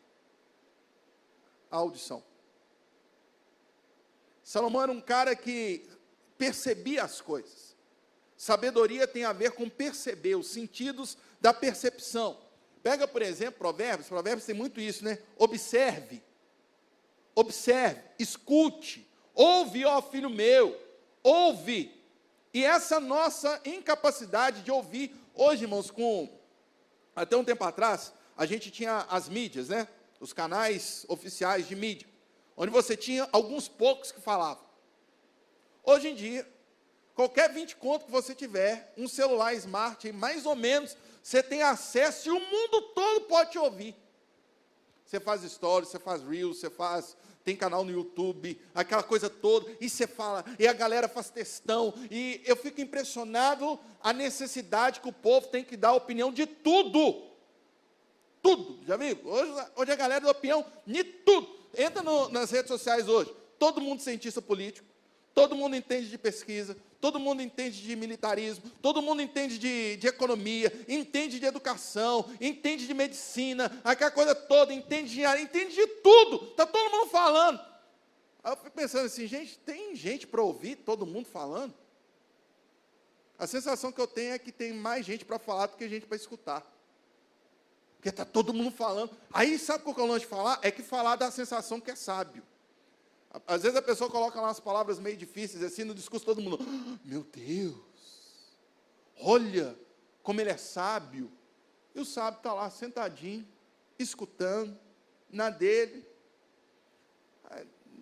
a 1.72 1.78
audição. 1.78 2.22
Salomão 4.44 4.84
era 4.84 4.92
um 4.92 5.00
cara 5.00 5.38
que 5.38 5.90
percebia 6.38 7.06
as 7.06 7.22
coisas. 7.22 7.74
Sabedoria 8.36 9.08
tem 9.08 9.24
a 9.24 9.32
ver 9.32 9.52
com 9.52 9.70
perceber, 9.70 10.36
os 10.36 10.48
sentidos 10.48 11.18
da 11.40 11.54
percepção. 11.54 12.38
Pega, 12.84 13.08
por 13.08 13.22
exemplo, 13.22 13.60
Provérbios, 13.60 14.10
Provérbios 14.10 14.46
tem 14.46 14.54
muito 14.54 14.82
isso, 14.82 15.06
né? 15.06 15.20
Observe, 15.38 16.22
observe, 17.36 18.02
escute, 18.20 19.08
ouve, 19.34 19.86
ó 19.86 20.02
filho 20.02 20.30
meu, 20.30 20.80
ouve. 21.22 22.02
E 22.54 22.64
essa 22.64 23.00
nossa 23.00 23.60
incapacidade 23.66 24.62
de 24.62 24.72
ouvir, 24.72 25.16
hoje, 25.34 25.64
irmãos, 25.64 25.90
com 25.90 26.30
até 27.16 27.36
um 27.36 27.44
tempo 27.44 27.64
atrás, 27.64 28.14
a 28.38 28.46
gente 28.46 28.72
tinha 28.72 29.06
as 29.10 29.30
mídias, 29.30 29.70
né? 29.70 29.88
os 30.20 30.32
canais 30.32 31.06
oficiais 31.10 31.68
de 31.68 31.76
mídia, 31.76 32.08
onde 32.56 32.72
você 32.72 32.96
tinha 32.96 33.28
alguns 33.32 33.68
poucos 33.68 34.12
que 34.12 34.22
falavam. 34.22 34.64
Hoje 35.84 36.08
em 36.08 36.16
dia, 36.16 36.48
qualquer 37.14 37.52
20 37.52 37.76
conto 37.76 38.06
que 38.06 38.12
você 38.12 38.34
tiver, 38.34 38.94
um 38.98 39.08
celular 39.08 39.54
smart, 39.56 40.10
mais 40.14 40.46
ou 40.46 40.56
menos, 40.56 40.96
você 41.22 41.44
tem 41.44 41.62
acesso 41.62 42.30
e 42.30 42.32
o 42.32 42.40
mundo 42.40 42.82
todo 42.94 43.26
pode 43.28 43.52
te 43.52 43.60
ouvir. 43.60 43.96
Você 45.14 45.20
faz 45.20 45.44
stories, 45.44 45.90
você 45.90 46.00
faz 46.00 46.24
reels, 46.24 46.58
você 46.58 46.72
faz 46.72 47.16
tem 47.44 47.56
canal 47.56 47.86
no 47.86 47.92
YouTube, 47.92 48.60
aquela 48.74 49.04
coisa 49.04 49.30
toda, 49.30 49.70
e 49.80 49.88
você 49.88 50.08
fala, 50.08 50.44
e 50.58 50.66
a 50.66 50.72
galera 50.72 51.10
faz 51.10 51.30
textão, 51.30 51.94
e 52.10 52.42
eu 52.46 52.56
fico 52.56 52.80
impressionado 52.80 53.78
a 54.02 54.14
necessidade 54.14 55.02
que 55.02 55.10
o 55.10 55.14
povo 55.14 55.48
tem 55.48 55.62
que 55.64 55.76
dar 55.76 55.94
opinião 55.94 56.32
de 56.32 56.48
tudo 56.48 57.32
tudo. 58.42 58.80
Já 58.86 58.98
viu? 58.98 59.18
Hoje, 59.24 59.68
hoje 59.76 59.92
a 59.92 59.96
galera 59.96 60.26
dá 60.26 60.32
opinião 60.32 60.66
de 60.86 61.04
tudo. 61.04 61.48
Entra 61.78 62.04
no, 62.04 62.28
nas 62.30 62.52
redes 62.52 62.68
sociais 62.68 63.08
hoje. 63.08 63.34
Todo 63.58 63.80
mundo 63.80 64.02
cientista 64.02 64.42
político. 64.42 64.86
Todo 65.34 65.56
mundo 65.56 65.76
entende 65.76 66.10
de 66.10 66.18
pesquisa. 66.18 66.76
Todo 67.04 67.20
mundo 67.20 67.42
entende 67.42 67.82
de 67.82 67.98
militarismo. 67.98 68.64
Todo 68.82 69.02
mundo 69.02 69.22
entende 69.22 69.60
de, 69.60 69.98
de 69.98 70.08
economia. 70.08 70.72
Entende 70.88 71.38
de 71.38 71.46
educação. 71.46 72.34
Entende 72.40 72.88
de 72.88 72.94
medicina. 72.94 73.70
Aquela 73.84 74.10
coisa 74.10 74.34
toda. 74.34 74.74
Entende 74.74 75.10
de 75.10 75.16
engenharia. 75.16 75.44
Entende 75.44 75.76
de 75.76 75.86
tudo. 75.86 76.52
Está 76.52 76.66
todo 76.66 76.90
mundo 76.90 77.10
falando. 77.10 77.60
Aí 78.42 78.54
eu 78.54 78.56
fico 78.56 78.72
pensando 78.72 79.08
assim, 79.08 79.28
gente, 79.28 79.60
tem 79.60 79.94
gente 79.98 80.26
para 80.26 80.42
ouvir 80.42 80.78
todo 80.78 81.06
mundo 81.06 81.26
falando? 81.26 81.74
A 83.38 83.46
sensação 83.48 83.92
que 83.92 84.00
eu 84.00 84.08
tenho 84.08 84.32
é 84.32 84.40
que 84.40 84.54
tem 84.54 84.72
mais 84.72 85.06
gente 85.06 85.26
para 85.26 85.38
falar 85.38 85.66
do 85.66 85.76
que 85.76 85.90
gente 85.90 86.06
para 86.06 86.16
escutar. 86.16 86.66
Porque 87.98 88.08
está 88.08 88.24
todo 88.24 88.54
mundo 88.54 88.72
falando. 88.72 89.12
Aí 89.34 89.60
sabe 89.60 89.84
o 89.86 89.94
que 89.94 90.00
eu 90.00 90.06
longe 90.06 90.22
de 90.22 90.28
falar? 90.28 90.58
É 90.62 90.72
que 90.72 90.82
falar 90.82 91.18
dá 91.18 91.28
a 91.28 91.32
sensação 91.32 91.82
que 91.82 91.92
é 91.92 91.98
sábio. 91.98 92.44
Às 93.48 93.64
vezes 93.64 93.78
a 93.78 93.82
pessoa 93.82 94.10
coloca 94.10 94.40
lá 94.40 94.48
umas 94.48 94.60
palavras 94.60 95.00
meio 95.00 95.18
difíceis, 95.18 95.64
assim, 95.64 95.84
no 95.84 95.96
discurso 95.96 96.26
todo 96.26 96.42
mundo, 96.42 96.60
oh, 96.62 97.08
meu 97.08 97.24
Deus, 97.24 97.76
olha 99.20 99.78
como 100.22 100.40
ele 100.40 100.52
é 100.52 100.58
sábio. 100.58 101.32
E 101.96 102.00
o 102.00 102.06
sábio 102.06 102.38
está 102.38 102.54
lá 102.54 102.70
sentadinho, 102.70 103.48
escutando, 103.98 104.78
na 105.30 105.50
dele. 105.50 106.06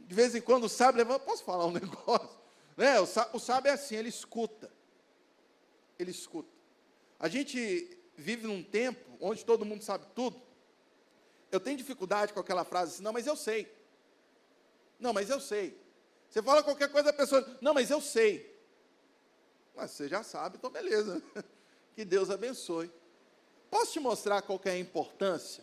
De 0.07 0.15
vez 0.15 0.35
em 0.35 0.41
quando 0.41 0.65
o 0.65 0.69
sábio 0.69 0.97
levanta, 0.97 1.25
posso 1.25 1.43
falar 1.43 1.65
um 1.65 1.71
negócio? 1.79 2.41
Né? 2.75 2.99
O, 2.99 3.05
sábio, 3.05 3.35
o 3.35 3.39
sábio 3.39 3.69
é 3.69 3.73
assim, 3.73 3.95
ele 3.95 4.09
escuta. 4.09 4.71
Ele 5.97 6.11
escuta. 6.11 6.49
A 7.19 7.27
gente 7.27 7.97
vive 8.17 8.47
num 8.47 8.63
tempo 8.63 9.17
onde 9.19 9.45
todo 9.45 9.65
mundo 9.65 9.83
sabe 9.83 10.05
tudo, 10.13 10.41
eu 11.51 11.59
tenho 11.59 11.77
dificuldade 11.77 12.33
com 12.33 12.39
aquela 12.39 12.63
frase 12.63 12.93
assim, 12.93 13.03
não, 13.03 13.13
mas 13.13 13.27
eu 13.27 13.35
sei. 13.35 13.71
Não, 15.01 15.11
mas 15.11 15.29
eu 15.29 15.39
sei. 15.41 15.77
Você 16.29 16.41
fala 16.41 16.63
qualquer 16.63 16.89
coisa, 16.89 17.09
a 17.09 17.13
pessoa, 17.13 17.45
não, 17.59 17.73
mas 17.73 17.89
eu 17.89 17.99
sei. 17.99 18.57
Mas 19.75 19.91
você 19.91 20.07
já 20.07 20.23
sabe, 20.23 20.57
então 20.57 20.69
beleza. 20.69 21.21
Que 21.93 22.05
Deus 22.05 22.29
abençoe. 22.29 22.89
Posso 23.69 23.91
te 23.91 23.99
mostrar 23.99 24.41
qual 24.41 24.59
é 24.63 24.69
a 24.69 24.79
importância? 24.79 25.61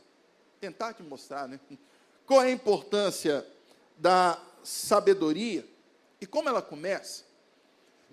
Tentar 0.60 0.92
te 0.92 1.02
mostrar, 1.02 1.48
né? 1.48 1.58
Qual 2.26 2.42
é 2.42 2.48
a 2.48 2.50
importância 2.50 3.46
da 3.96 4.38
sabedoria 4.62 5.66
e 6.20 6.26
como 6.26 6.50
ela 6.50 6.60
começa? 6.60 7.24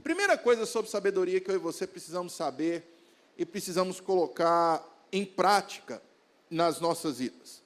Primeira 0.01 0.37
coisa 0.37 0.65
sobre 0.65 0.89
sabedoria 0.89 1.41
que 1.41 1.51
eu 1.51 1.55
e 1.55 1.57
você 1.59 1.85
precisamos 1.85 2.31
saber 2.31 2.95
e 3.37 3.45
precisamos 3.45 3.99
colocar 3.99 4.81
em 5.11 5.25
prática 5.25 6.01
nas 6.49 6.79
nossas 6.79 7.17
vidas. 7.17 7.61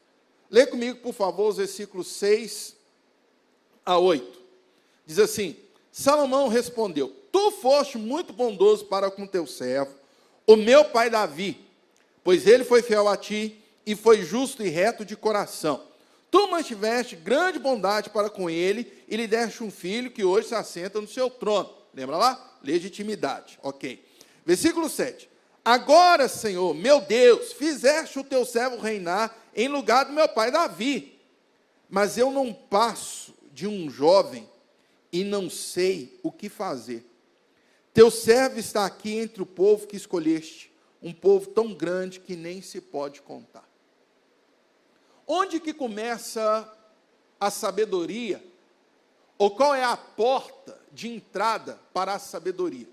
Lê 0.50 0.66
comigo, 0.66 1.00
por 1.02 1.14
favor, 1.14 1.50
os 1.50 1.58
versículos 1.58 2.08
6 2.08 2.79
a 3.90 3.98
8. 3.98 4.40
Diz 5.04 5.18
assim: 5.18 5.56
Salomão 5.92 6.48
respondeu: 6.48 7.10
Tu 7.32 7.52
foste 7.52 7.98
muito 7.98 8.32
bondoso 8.32 8.86
para 8.86 9.10
com 9.10 9.26
teu 9.26 9.48
servo, 9.48 9.96
o 10.46 10.56
meu 10.56 10.86
pai 10.86 11.10
Davi, 11.10 11.60
pois 12.24 12.46
ele 12.46 12.64
foi 12.64 12.84
fiel 12.84 13.08
a 13.08 13.18
ti 13.18 13.60
e 13.86 13.96
foi 13.96 14.24
justo 14.24 14.64
e 14.64 14.70
reto 14.70 15.04
de 15.04 15.16
coração. 15.16 15.82
Tu 16.30 16.48
mantiveste 16.52 17.16
grande 17.16 17.58
bondade 17.58 18.12
para 18.12 18.30
com 18.30 18.48
ele 18.48 18.92
e 19.08 19.18
lhe 19.18 19.26
deste 19.26 19.64
um 19.64 19.72
filho 19.72 20.12
que 20.12 20.24
hoje 20.24 20.50
se 20.50 20.56
assenta 20.56 21.02
no 21.02 21.08
seu 21.08 21.28
trono. 21.28 21.74
Lembra 21.92 22.18
lá? 22.18 22.60
Legitimidade. 22.62 23.58
Ok. 23.64 24.06
Versículo 24.46 24.88
7. 24.88 25.28
Agora, 25.66 26.28
Senhor, 26.28 26.76
meu 26.76 27.02
Deus, 27.02 27.52
fizeste 27.54 28.20
o 28.20 28.24
teu 28.24 28.46
servo 28.46 28.78
reinar 28.78 29.36
em 29.56 29.68
lugar 29.68 30.06
do 30.06 30.14
meu 30.14 30.30
pai 30.30 30.52
Davi. 30.52 31.20
Mas 31.90 32.16
eu 32.20 32.30
não 32.30 32.54
passo 32.54 33.34
de 33.60 33.68
um 33.68 33.90
jovem 33.90 34.50
e 35.12 35.22
não 35.22 35.50
sei 35.50 36.18
o 36.24 36.32
que 36.32 36.48
fazer. 36.48 37.06
Teu 37.94 38.10
servo 38.10 38.58
está 38.58 38.86
aqui 38.86 39.18
entre 39.18 39.44
o 39.44 39.46
povo 39.46 39.86
que 39.86 39.98
escolheste, 39.98 40.72
um 41.02 41.12
povo 41.12 41.48
tão 41.48 41.74
grande 41.74 42.22
que 42.22 42.38
nem 42.38 42.62
se 42.62 42.80
pode 42.80 43.22
contar. 43.22 43.68
Onde 45.28 45.60
que 45.60 45.74
começa 45.74 46.74
a 47.38 47.52
sabedoria? 47.52 48.42
Ou 49.38 49.52
qual 49.52 49.76
é 49.76 49.84
a 49.84 49.98
porta 49.98 50.80
de 50.94 51.10
entrada 51.10 51.78
para 51.94 52.14
a 52.14 52.20
sabedoria? 52.20 52.88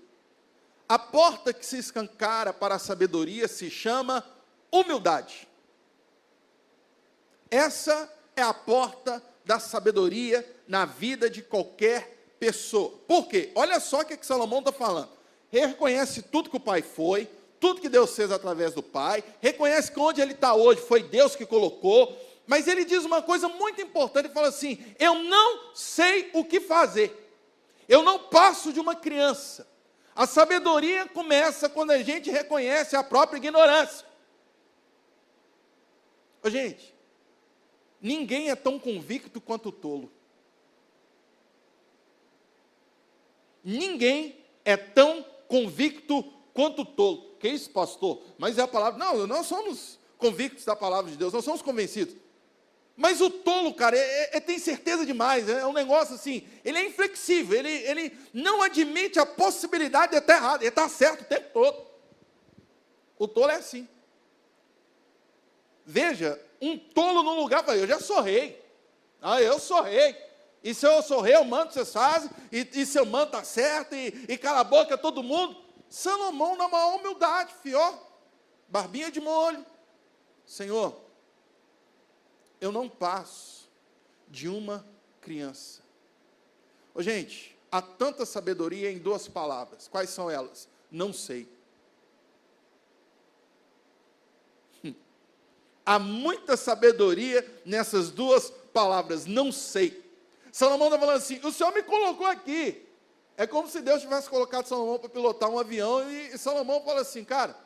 A 0.89 0.99
porta 0.99 1.53
que 1.53 1.65
se 1.65 1.77
escancara 1.77 2.51
para 2.51 2.75
a 2.75 2.79
sabedoria 2.79 3.47
se 3.47 3.69
chama 3.69 4.21
humildade. 4.69 5.47
Essa 7.49 8.13
é 8.35 8.41
a 8.41 8.53
porta 8.53 9.23
da 9.47 9.59
sabedoria 9.59 10.45
na 10.67 10.85
vida 10.85 11.29
de 11.29 11.41
qualquer 11.41 12.35
pessoa. 12.37 12.91
Por 13.07 13.27
quê? 13.27 13.51
Olha 13.55 13.79
só 13.79 14.01
o 14.01 14.05
que, 14.05 14.13
é 14.13 14.17
que 14.17 14.25
Salomão 14.25 14.59
está 14.59 14.71
falando. 14.71 15.09
Reconhece 15.49 16.21
tudo 16.21 16.49
que 16.49 16.57
o 16.57 16.59
pai 16.59 16.81
foi, 16.81 17.27
tudo 17.59 17.81
que 17.81 17.89
Deus 17.89 18.13
fez 18.13 18.31
através 18.31 18.73
do 18.73 18.83
pai, 18.83 19.23
reconhece 19.41 19.91
que 19.91 19.99
onde 19.99 20.21
ele 20.21 20.33
está 20.33 20.53
hoje 20.53 20.81
foi 20.81 21.01
Deus 21.01 21.35
que 21.35 21.45
colocou, 21.45 22.15
mas 22.45 22.67
ele 22.67 22.85
diz 22.85 23.05
uma 23.05 23.21
coisa 23.21 23.47
muito 23.47 23.81
importante, 23.81 24.25
ele 24.25 24.33
fala 24.33 24.49
assim: 24.49 24.77
eu 24.99 25.15
não 25.15 25.73
sei 25.73 26.29
o 26.33 26.43
que 26.43 26.59
fazer, 26.59 27.15
eu 27.87 28.03
não 28.03 28.19
passo 28.19 28.73
de 28.73 28.79
uma 28.79 28.95
criança. 28.95 29.65
A 30.13 30.27
sabedoria 30.27 31.07
começa 31.07 31.69
quando 31.69 31.91
a 31.91 32.01
gente 32.03 32.29
reconhece 32.29 32.95
a 32.95 33.03
própria 33.03 33.37
ignorância. 33.37 34.05
Ô, 36.43 36.49
gente, 36.49 36.96
ninguém 38.01 38.49
é 38.49 38.55
tão 38.55 38.79
convicto 38.79 39.39
quanto 39.41 39.69
o 39.69 39.71
tolo. 39.71 40.11
Ninguém 43.63 44.37
é 44.63 44.77
tão 44.77 45.25
convicto 45.47 46.23
quanto 46.53 46.81
o 46.83 46.85
tolo. 46.85 47.35
Que 47.39 47.49
isso, 47.49 47.69
pastor? 47.69 48.21
Mas 48.37 48.57
é 48.57 48.61
a 48.61 48.67
palavra. 48.67 48.97
Não, 48.97 49.27
nós 49.27 49.45
somos 49.45 49.99
convictos 50.17 50.65
da 50.65 50.75
palavra 50.75 51.11
de 51.11 51.17
Deus, 51.17 51.33
nós 51.33 51.45
somos 51.45 51.61
convencidos. 51.61 52.15
Mas 52.95 53.21
o 53.21 53.29
tolo, 53.29 53.73
cara, 53.75 53.95
é, 53.95 53.99
é, 54.01 54.37
é, 54.37 54.39
tem 54.39 54.57
certeza 54.57 55.05
demais, 55.05 55.47
é 55.47 55.63
um 55.67 55.73
negócio 55.73 56.15
assim, 56.15 56.47
ele 56.65 56.79
é 56.79 56.85
inflexível, 56.85 57.59
ele, 57.59 57.69
ele 57.69 58.17
não 58.33 58.63
admite 58.63 59.19
a 59.19 59.25
possibilidade 59.25 60.13
de 60.13 60.17
estar 60.17 60.35
errado, 60.35 60.63
ele 60.63 60.69
está 60.69 60.89
certo 60.89 61.21
o 61.21 61.25
tempo 61.25 61.47
todo. 61.53 61.85
O 63.19 63.27
tolo 63.27 63.51
é 63.51 63.55
assim. 63.55 63.87
Veja, 65.85 66.41
um 66.61 66.77
tolo 66.77 67.23
no 67.23 67.35
lugar, 67.35 67.67
eu 67.69 67.87
já 67.87 67.99
sou 67.99 68.21
rei. 68.21 68.63
Ah, 69.21 69.41
eu 69.41 69.59
sou 69.59 69.81
rei. 69.81 70.15
E 70.63 70.73
se 70.73 70.85
eu 70.85 71.01
sou 71.01 71.21
rei, 71.21 71.35
eu 71.35 71.43
mando, 71.43 71.71
vocês 71.71 71.91
fazem, 71.91 72.29
e, 72.51 72.67
e 72.73 72.85
se 72.85 72.99
eu 72.99 73.05
mando, 73.05 73.27
está 73.27 73.43
certo, 73.43 73.95
e, 73.95 74.25
e 74.27 74.37
cala 74.37 74.61
a 74.61 74.63
boca 74.63 74.97
todo 74.97 75.23
mundo. 75.23 75.55
Salomão, 75.89 76.55
na 76.57 76.67
maior 76.67 76.95
humildade, 76.95 77.53
fió, 77.61 77.93
barbinha 78.67 79.09
de 79.09 79.21
molho. 79.21 79.65
Senhor, 80.45 80.99
eu 82.59 82.71
não 82.71 82.89
passo 82.89 83.69
de 84.27 84.49
uma 84.49 84.85
criança. 85.21 85.81
Ô, 86.93 87.01
gente, 87.01 87.57
há 87.71 87.81
tanta 87.81 88.25
sabedoria 88.25 88.91
em 88.91 88.97
duas 88.97 89.27
palavras. 89.27 89.87
Quais 89.87 90.09
são 90.09 90.29
elas? 90.29 90.67
Não 90.91 91.13
sei. 91.13 91.47
Há 95.87 95.97
muita 95.97 96.57
sabedoria 96.57 97.49
nessas 97.63 98.11
duas 98.11 98.49
palavras, 98.73 99.25
não 99.25 99.53
sei. 99.53 100.03
Salomão 100.51 100.89
está 100.89 100.99
falando 100.99 101.15
assim: 101.15 101.39
o 101.45 101.49
Senhor 101.49 101.71
me 101.73 101.81
colocou 101.81 102.27
aqui. 102.27 102.85
É 103.37 103.47
como 103.47 103.69
se 103.69 103.79
Deus 103.79 104.01
tivesse 104.01 104.29
colocado 104.29 104.67
Salomão 104.67 104.99
para 104.99 105.07
pilotar 105.07 105.49
um 105.49 105.57
avião 105.57 106.11
e, 106.11 106.33
e 106.33 106.37
Salomão 106.37 106.83
fala 106.83 106.99
assim: 106.99 107.23
cara, 107.23 107.57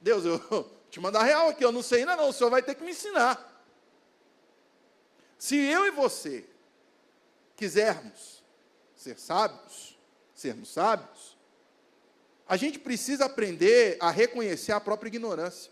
Deus, 0.00 0.24
eu 0.24 0.40
te 0.88 0.98
mandar 0.98 1.24
real 1.24 1.50
aqui, 1.50 1.62
eu 1.62 1.70
não 1.70 1.82
sei 1.82 2.00
ainda 2.00 2.16
não, 2.16 2.30
o 2.30 2.32
Senhor 2.32 2.48
vai 2.48 2.62
ter 2.62 2.74
que 2.74 2.82
me 2.82 2.92
ensinar. 2.92 3.46
Se 5.36 5.54
eu 5.54 5.84
e 5.84 5.90
você 5.90 6.46
quisermos 7.54 8.42
ser 8.96 9.18
sábios, 9.18 9.98
sermos 10.34 10.72
sábios, 10.72 11.36
a 12.48 12.56
gente 12.56 12.78
precisa 12.78 13.26
aprender 13.26 13.98
a 14.00 14.10
reconhecer 14.10 14.72
a 14.72 14.80
própria 14.80 15.08
ignorância. 15.08 15.70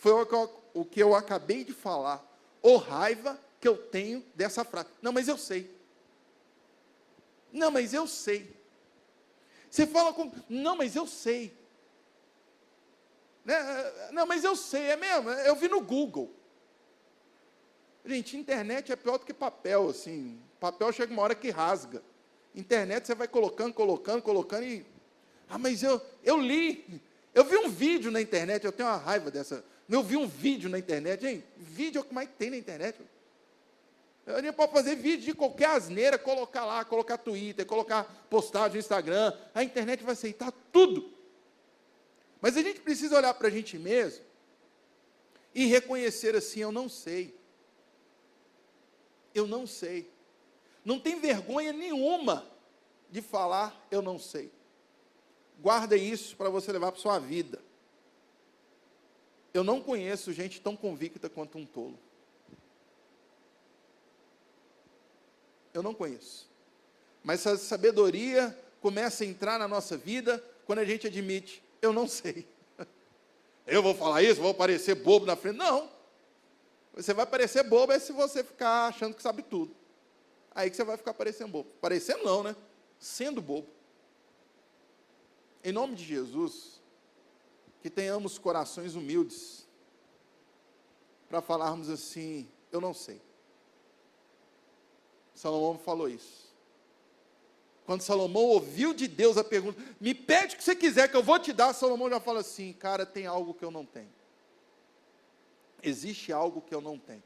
Foi 0.00 0.12
o 0.72 0.84
que 0.86 1.02
eu 1.02 1.14
acabei 1.14 1.62
de 1.62 1.74
falar. 1.74 2.26
Ou 2.62 2.78
raiva 2.78 3.38
que 3.60 3.68
eu 3.68 3.76
tenho 3.76 4.24
dessa 4.34 4.64
frase. 4.64 4.88
Não, 5.02 5.12
mas 5.12 5.28
eu 5.28 5.36
sei. 5.36 5.70
Não, 7.52 7.70
mas 7.70 7.92
eu 7.92 8.06
sei. 8.06 8.56
Você 9.68 9.86
fala 9.86 10.14
com. 10.14 10.32
Não, 10.48 10.74
mas 10.74 10.96
eu 10.96 11.06
sei. 11.06 11.54
Né? 13.44 13.54
Não, 14.12 14.26
mas 14.26 14.42
eu 14.42 14.56
sei, 14.56 14.84
é 14.84 14.96
mesmo. 14.96 15.28
Eu 15.30 15.54
vi 15.54 15.68
no 15.68 15.82
Google. 15.82 16.34
Gente, 18.02 18.38
internet 18.38 18.90
é 18.90 18.96
pior 18.96 19.18
do 19.18 19.26
que 19.26 19.34
papel, 19.34 19.90
assim. 19.90 20.40
Papel 20.58 20.90
chega 20.92 21.12
uma 21.12 21.20
hora 21.20 21.34
que 21.34 21.50
rasga. 21.50 22.02
Internet 22.54 23.06
você 23.06 23.14
vai 23.14 23.28
colocando, 23.28 23.74
colocando, 23.74 24.22
colocando 24.22 24.64
e. 24.64 24.86
Ah, 25.46 25.58
mas 25.58 25.82
eu, 25.82 26.00
eu 26.24 26.38
li. 26.38 27.02
Eu 27.34 27.44
vi 27.44 27.58
um 27.58 27.68
vídeo 27.68 28.10
na 28.10 28.20
internet, 28.22 28.64
eu 28.64 28.72
tenho 28.72 28.88
uma 28.88 28.96
raiva 28.96 29.30
dessa. 29.30 29.62
Eu 29.90 30.04
vi 30.04 30.16
um 30.16 30.26
vídeo 30.26 30.70
na 30.70 30.78
internet, 30.78 31.26
hein? 31.26 31.44
Vídeo 31.56 31.98
é 31.98 32.02
o 32.02 32.04
que 32.04 32.14
mais 32.14 32.28
tem 32.38 32.50
na 32.50 32.56
internet. 32.56 33.00
Eu 34.24 34.52
posso 34.52 34.72
fazer 34.72 34.94
vídeo 34.94 35.24
de 35.24 35.34
qualquer 35.34 35.70
asneira, 35.70 36.16
colocar 36.16 36.64
lá, 36.64 36.84
colocar 36.84 37.18
Twitter, 37.18 37.66
colocar 37.66 38.04
postagem 38.30 38.74
no 38.74 38.78
Instagram. 38.78 39.36
A 39.52 39.64
internet 39.64 40.04
vai 40.04 40.12
aceitar 40.12 40.52
tudo. 40.72 41.12
Mas 42.40 42.56
a 42.56 42.62
gente 42.62 42.80
precisa 42.80 43.16
olhar 43.16 43.34
para 43.34 43.48
a 43.48 43.50
gente 43.50 43.76
mesmo 43.78 44.24
e 45.52 45.66
reconhecer 45.66 46.36
assim: 46.36 46.60
eu 46.60 46.70
não 46.70 46.88
sei. 46.88 47.34
Eu 49.34 49.48
não 49.48 49.66
sei. 49.66 50.08
Não 50.84 51.00
tem 51.00 51.18
vergonha 51.18 51.72
nenhuma 51.72 52.46
de 53.10 53.20
falar 53.20 53.86
eu 53.90 54.00
não 54.00 54.18
sei. 54.20 54.52
Guarda 55.58 55.96
isso 55.96 56.36
para 56.36 56.48
você 56.48 56.70
levar 56.70 56.92
para 56.92 57.00
sua 57.00 57.18
vida. 57.18 57.60
Eu 59.52 59.64
não 59.64 59.80
conheço 59.80 60.32
gente 60.32 60.60
tão 60.60 60.76
convicta 60.76 61.28
quanto 61.28 61.58
um 61.58 61.66
tolo. 61.66 61.98
Eu 65.72 65.82
não 65.82 65.94
conheço. 65.94 66.48
Mas 67.22 67.40
essa 67.40 67.56
sabedoria 67.56 68.56
começa 68.80 69.24
a 69.24 69.26
entrar 69.26 69.58
na 69.58 69.68
nossa 69.68 69.96
vida 69.96 70.42
quando 70.64 70.78
a 70.78 70.84
gente 70.84 71.06
admite, 71.06 71.62
eu 71.82 71.92
não 71.92 72.06
sei. 72.06 72.46
Eu 73.66 73.82
vou 73.82 73.94
falar 73.94 74.22
isso, 74.22 74.40
vou 74.40 74.54
parecer 74.54 74.94
bobo 74.96 75.26
na 75.26 75.36
frente. 75.36 75.56
Não. 75.56 75.88
Você 76.94 77.14
vai 77.14 77.26
parecer 77.26 77.62
bobo 77.62 77.92
é 77.92 77.98
se 77.98 78.12
você 78.12 78.42
ficar 78.42 78.88
achando 78.88 79.14
que 79.14 79.22
sabe 79.22 79.42
tudo. 79.42 79.74
Aí 80.52 80.68
que 80.70 80.76
você 80.76 80.82
vai 80.82 80.96
ficar 80.96 81.14
parecendo 81.14 81.50
bobo. 81.50 81.70
Parecendo 81.80 82.24
não, 82.24 82.42
né? 82.42 82.56
Sendo 82.98 83.40
bobo. 83.40 83.68
Em 85.62 85.72
nome 85.72 85.94
de 85.94 86.04
Jesus, 86.04 86.79
que 87.80 87.90
tenhamos 87.90 88.38
corações 88.38 88.94
humildes 88.94 89.66
para 91.28 91.40
falarmos 91.40 91.88
assim, 91.88 92.48
eu 92.72 92.80
não 92.80 92.92
sei. 92.92 93.20
Salomão 95.34 95.78
falou 95.78 96.08
isso. 96.08 96.50
Quando 97.86 98.02
Salomão 98.02 98.42
ouviu 98.42 98.92
de 98.92 99.08
Deus 99.08 99.36
a 99.36 99.44
pergunta, 99.44 99.82
me 100.00 100.14
pede 100.14 100.54
o 100.54 100.58
que 100.58 100.64
você 100.64 100.76
quiser 100.76 101.08
que 101.08 101.16
eu 101.16 101.22
vou 101.22 101.38
te 101.38 101.52
dar, 101.52 101.72
Salomão 101.72 102.08
já 102.10 102.20
fala 102.20 102.40
assim, 102.40 102.72
cara, 102.72 103.06
tem 103.06 103.26
algo 103.26 103.54
que 103.54 103.64
eu 103.64 103.70
não 103.70 103.84
tenho 103.84 104.20
existe 105.82 106.32
algo 106.32 106.60
que 106.60 106.74
eu 106.74 106.80
não 106.80 106.98
tenho. 106.98 107.22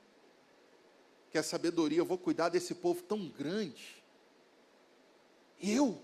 Que 1.30 1.38
é 1.38 1.42
sabedoria, 1.42 1.98
eu 1.98 2.04
vou 2.04 2.18
cuidar 2.18 2.48
desse 2.48 2.74
povo 2.74 3.02
tão 3.02 3.28
grande. 3.28 4.02
Eu, 5.60 6.00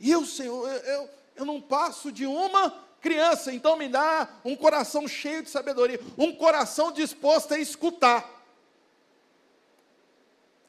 eu, 0.00 0.24
Senhor, 0.24 0.68
eu, 0.68 1.10
eu 1.36 1.44
não 1.44 1.60
passo 1.60 2.10
de 2.10 2.26
uma 2.26 2.70
criança, 3.00 3.52
então 3.52 3.76
me 3.76 3.88
dá 3.88 4.28
um 4.44 4.54
coração 4.54 5.08
cheio 5.08 5.42
de 5.42 5.50
sabedoria, 5.50 6.00
um 6.18 6.34
coração 6.34 6.92
disposto 6.92 7.54
a 7.54 7.58
escutar. 7.58 8.28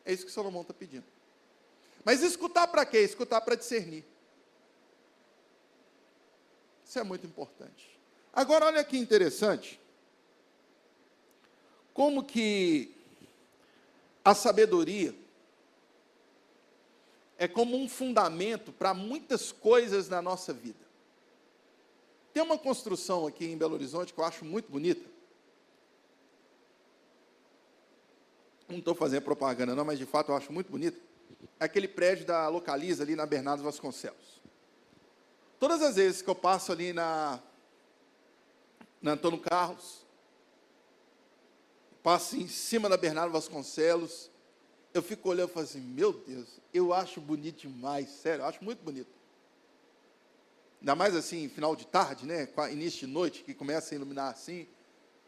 É 0.06 0.14
isso 0.14 0.26
que 0.26 0.32
Salomão 0.32 0.62
está 0.62 0.74
pedindo. 0.74 1.06
Mas 2.04 2.24
escutar 2.24 2.68
para 2.68 2.86
quê? 2.86 3.00
Escutar 3.00 3.42
para 3.42 3.56
discernir. 3.56 4.04
Isso 6.86 6.98
é 7.00 7.04
muito 7.04 7.26
importante. 7.28 8.00
Agora, 8.34 8.66
olha 8.66 8.84
que 8.84 8.98
interessante. 8.98 9.80
como 11.94 12.24
que 12.24 12.96
a 14.24 14.34
sabedoria 14.34 15.14
é 17.38 17.48
como 17.48 17.76
um 17.76 17.90
fundamento 17.90 18.72
para 18.72 18.94
muitas 18.94 19.52
coisas 19.52 20.08
na 20.08 20.22
nossa 20.22 20.54
vida. 20.54 20.91
Tem 22.34 22.42
uma 22.42 22.58
construção 22.58 23.28
aqui 23.28 23.46
em 23.46 23.58
Belo 23.58 23.74
Horizonte 23.74 24.14
que 24.14 24.20
eu 24.20 24.24
acho 24.24 24.46
muito 24.46 24.72
bonita. 24.72 25.10
Não 28.68 28.80
estou 28.80 28.96
fazendo 28.96 29.24
propaganda, 29.24 29.76
não, 29.76 29.84
mas 29.84 30.00
de 30.00 30.06
fato 30.06 30.32
eu 30.32 30.36
acho 30.36 30.52
muito 30.54 30.72
bonito. 30.72 31.00
É 31.60 31.66
aquele 31.66 31.88
prédio 31.88 32.26
da 32.26 32.48
Localiza 32.48 33.04
ali 33.04 33.16
na 33.16 33.26
Bernardo 33.26 33.64
Vasconcelos. 33.64 34.42
Todas 35.60 35.82
as 35.82 35.96
vezes 35.96 36.22
que 36.22 36.30
eu 36.30 36.36
passo 36.36 36.72
ali 36.72 36.94
na, 36.94 37.40
na 39.02 39.12
Antônio 39.12 39.40
Carlos, 39.40 40.06
passo 42.02 42.38
em 42.38 42.48
cima 42.48 42.88
da 42.88 42.98
Bernardo 42.98 43.32
Vasconcelos, 43.32 44.32
eu 44.94 45.02
fico 45.02 45.30
olhando 45.30 45.50
e 45.50 45.54
falo 45.54 45.66
assim, 45.66 45.82
meu 45.82 46.14
Deus, 46.14 46.60
eu 46.74 46.94
acho 46.94 47.22
bonito 47.22 47.68
demais, 47.68 48.10
sério, 48.10 48.44
eu 48.44 48.48
acho 48.48 48.64
muito 48.64 48.84
bonito. 48.84 49.21
Ainda 50.82 50.96
mais 50.96 51.16
assim, 51.16 51.48
final 51.48 51.76
de 51.76 51.86
tarde, 51.86 52.26
né? 52.26 52.48
Início 52.72 53.02
de 53.02 53.14
noite, 53.14 53.44
que 53.44 53.54
começa 53.54 53.94
a 53.94 53.96
iluminar 53.96 54.32
assim. 54.32 54.68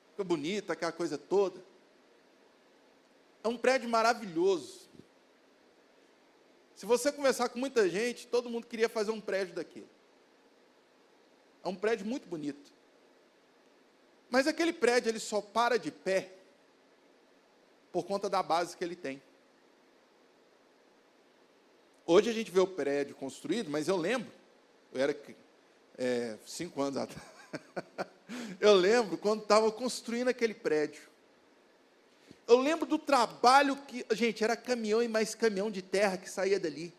Fica 0.09 0.23
bonito, 0.23 0.71
aquela 0.71 0.91
coisa 0.91 1.15
toda. 1.15 1.63
É 3.43 3.47
um 3.47 3.57
prédio 3.57 3.87
maravilhoso. 3.87 4.89
Se 6.75 6.87
você 6.87 7.11
conversar 7.11 7.49
com 7.49 7.59
muita 7.59 7.87
gente, 7.87 8.27
todo 8.27 8.49
mundo 8.49 8.65
queria 8.65 8.89
fazer 8.89 9.11
um 9.11 9.21
prédio 9.21 9.53
daquele. 9.53 9.87
É 11.63 11.67
um 11.67 11.75
prédio 11.75 12.05
muito 12.05 12.27
bonito. 12.27 12.71
Mas 14.31 14.47
aquele 14.47 14.73
prédio 14.73 15.09
ele 15.09 15.19
só 15.19 15.39
para 15.39 15.77
de 15.77 15.91
pé 15.91 16.33
por 17.91 18.05
conta 18.05 18.27
da 18.27 18.41
base 18.41 18.75
que 18.75 18.83
ele 18.83 18.95
tem. 18.95 19.21
Hoje 22.07 22.31
a 22.31 22.33
gente 22.33 22.49
vê 22.49 22.59
o 22.59 22.65
prédio 22.67 23.15
construído, 23.15 23.69
mas 23.69 23.87
eu 23.87 23.95
lembro, 23.95 24.31
eu 24.93 25.01
era 25.01 25.17
é, 25.97 26.37
cinco 26.45 26.81
anos 26.81 26.97
atrás, 26.97 27.27
eu 28.59 28.73
lembro 28.73 29.17
quando 29.17 29.41
estava 29.41 29.71
construindo 29.71 30.27
aquele 30.27 30.53
prédio. 30.53 31.01
Eu 32.47 32.59
lembro 32.59 32.85
do 32.85 32.99
trabalho 32.99 33.75
que, 33.87 34.05
gente, 34.11 34.43
era 34.43 34.55
caminhão 34.55 35.01
e 35.01 35.07
mais 35.07 35.33
caminhão 35.33 35.71
de 35.71 35.81
terra 35.81 36.17
que 36.17 36.29
saía 36.29 36.59
dali. 36.59 36.93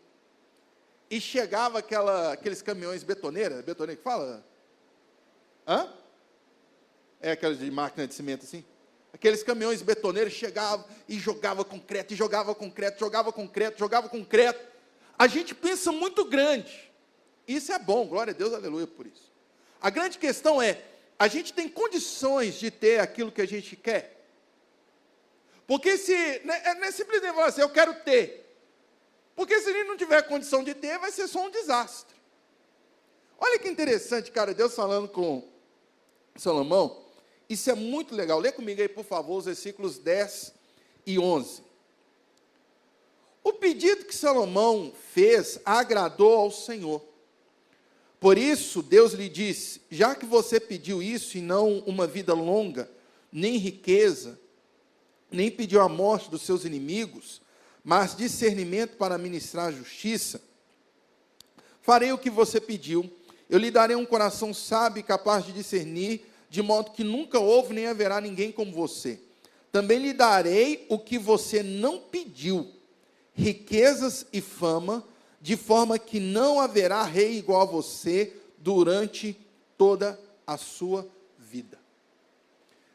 E 1.09 1.21
chegava 1.21 1.79
aquela, 1.79 2.33
aqueles 2.33 2.63
caminhões 2.63 3.03
betoneira, 3.03 3.61
betoneira 3.61 3.97
que 3.97 4.03
fala? 4.03 4.43
Hã? 5.67 5.93
É 7.21 7.31
aqueles 7.31 7.59
de 7.59 7.69
máquina 7.69 8.07
de 8.07 8.15
cimento 8.15 8.43
assim? 8.43 8.65
Aqueles 9.13 9.43
caminhões 9.43 9.83
betoneiros 9.83 10.33
chegavam 10.33 10.85
e 11.07 11.19
jogava 11.19 11.63
concreto, 11.63 12.13
e 12.13 12.17
jogava 12.17 12.55
concreto, 12.55 12.99
jogava 12.99 13.31
concreto, 13.31 13.77
jogava 13.77 14.09
concreto 14.09 14.75
a 15.17 15.27
gente 15.27 15.55
pensa 15.55 15.91
muito 15.91 16.25
grande. 16.25 16.91
Isso 17.47 17.71
é 17.71 17.79
bom, 17.79 18.07
glória 18.07 18.31
a 18.31 18.35
Deus, 18.35 18.53
aleluia 18.53 18.87
por 18.87 19.05
isso. 19.05 19.31
A 19.81 19.89
grande 19.89 20.17
questão 20.17 20.61
é: 20.61 20.81
a 21.17 21.27
gente 21.27 21.53
tem 21.53 21.69
condições 21.69 22.55
de 22.55 22.71
ter 22.71 22.99
aquilo 22.99 23.31
que 23.31 23.41
a 23.41 23.47
gente 23.47 23.75
quer? 23.75 24.15
Porque 25.67 25.97
se. 25.97 26.13
Né, 26.43 26.61
é, 26.65 26.75
não 26.75 26.85
é 26.85 26.91
simplesmente 26.91 27.33
falar 27.33 27.47
assim, 27.47 27.61
eu 27.61 27.69
quero 27.69 27.93
ter. 28.03 28.43
Porque 29.35 29.59
se 29.59 29.69
a 29.69 29.73
gente 29.73 29.87
não 29.87 29.97
tiver 29.97 30.21
condição 30.23 30.63
de 30.63 30.73
ter, 30.73 30.97
vai 30.97 31.11
ser 31.11 31.27
só 31.27 31.45
um 31.45 31.49
desastre. 31.49 32.15
Olha 33.37 33.59
que 33.59 33.67
interessante, 33.67 34.31
cara, 34.31 34.53
Deus 34.53 34.73
falando 34.73 35.09
com 35.09 35.43
Salomão. 36.35 37.03
Isso 37.49 37.69
é 37.69 37.75
muito 37.75 38.15
legal. 38.15 38.39
Lê 38.39 38.51
comigo 38.51 38.81
aí, 38.81 38.87
por 38.87 39.03
favor, 39.03 39.37
os 39.37 39.45
versículos 39.45 39.97
10 39.97 40.53
e 41.05 41.19
11. 41.19 41.63
O 43.43 43.53
pedido 43.53 44.05
que 44.05 44.15
Salomão 44.15 44.91
fez 45.11 45.59
agradou 45.63 46.33
ao 46.33 46.49
Senhor. 46.49 47.01
Por 48.25 48.39
isso, 48.39 48.81
Deus 48.81 49.13
lhe 49.13 49.29
disse: 49.29 49.81
Já 49.87 50.15
que 50.15 50.25
você 50.25 50.59
pediu 50.59 50.99
isso 50.99 51.37
e 51.37 51.41
não 51.41 51.77
uma 51.85 52.07
vida 52.07 52.33
longa, 52.33 52.89
nem 53.31 53.55
riqueza, 53.57 54.39
nem 55.29 55.51
pediu 55.51 55.79
a 55.79 55.87
morte 55.87 56.31
dos 56.31 56.41
seus 56.41 56.65
inimigos, 56.65 57.39
mas 57.83 58.15
discernimento 58.15 58.97
para 58.97 59.19
ministrar 59.19 59.71
justiça, 59.71 60.41
farei 61.83 62.13
o 62.13 62.17
que 62.17 62.31
você 62.31 62.59
pediu. 62.59 63.07
Eu 63.47 63.59
lhe 63.59 63.69
darei 63.69 63.95
um 63.95 64.07
coração 64.07 64.55
sábio 64.55 65.01
e 65.01 65.03
capaz 65.03 65.45
de 65.45 65.53
discernir, 65.53 66.25
de 66.49 66.63
modo 66.63 66.93
que 66.93 67.03
nunca 67.03 67.37
houve 67.37 67.75
nem 67.75 67.85
haverá 67.85 68.19
ninguém 68.19 68.51
como 68.51 68.71
você. 68.71 69.19
Também 69.71 69.99
lhe 69.99 70.13
darei 70.13 70.87
o 70.89 70.97
que 70.97 71.19
você 71.19 71.61
não 71.61 71.99
pediu 71.99 72.73
riquezas 73.35 74.25
e 74.33 74.41
fama, 74.41 75.07
de 75.45 75.55
forma 75.55 75.99
que 75.99 76.19
não 76.19 76.59
haverá 76.59 77.03
rei 77.03 77.37
igual 77.37 77.61
a 77.61 77.65
você 77.65 78.35
durante 78.57 79.39
toda 79.77 80.19
a 80.47 80.57
sua 80.57 81.07
vida. 81.37 81.77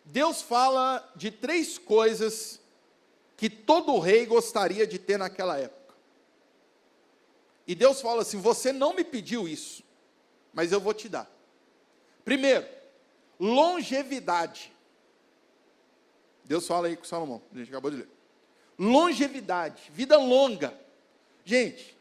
Deus 0.04 0.42
fala 0.42 1.08
de 1.14 1.30
três 1.30 1.78
coisas 1.78 2.58
que 3.36 3.48
todo 3.48 4.00
rei 4.00 4.26
gostaria 4.26 4.84
de 4.84 4.98
ter 4.98 5.16
naquela 5.16 5.58
época. 5.58 5.94
E 7.68 7.76
Deus 7.76 8.00
fala 8.00 8.22
assim: 8.22 8.40
Você 8.40 8.72
não 8.72 8.94
me 8.94 9.04
pediu 9.04 9.46
isso, 9.46 9.84
mas 10.52 10.72
eu 10.72 10.80
vou 10.80 10.92
te 10.92 11.08
dar. 11.08 11.30
Primeiro, 12.24 12.66
longevidade. 13.38 14.72
Deus 16.44 16.66
fala 16.66 16.88
aí 16.88 16.96
com 16.96 17.04
Salomão, 17.04 17.40
a 17.54 17.58
gente 17.58 17.68
acabou 17.68 17.92
de 17.92 17.98
ler 17.98 18.08
longevidade, 18.80 19.92
vida 19.92 20.16
longa. 20.16 20.72
Gente, 21.44 21.94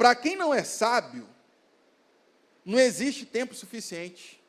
para 0.00 0.14
quem 0.14 0.34
não 0.34 0.54
é 0.54 0.64
sábio, 0.64 1.28
não 2.64 2.78
existe 2.78 3.26
tempo 3.26 3.54
suficiente. 3.54 4.42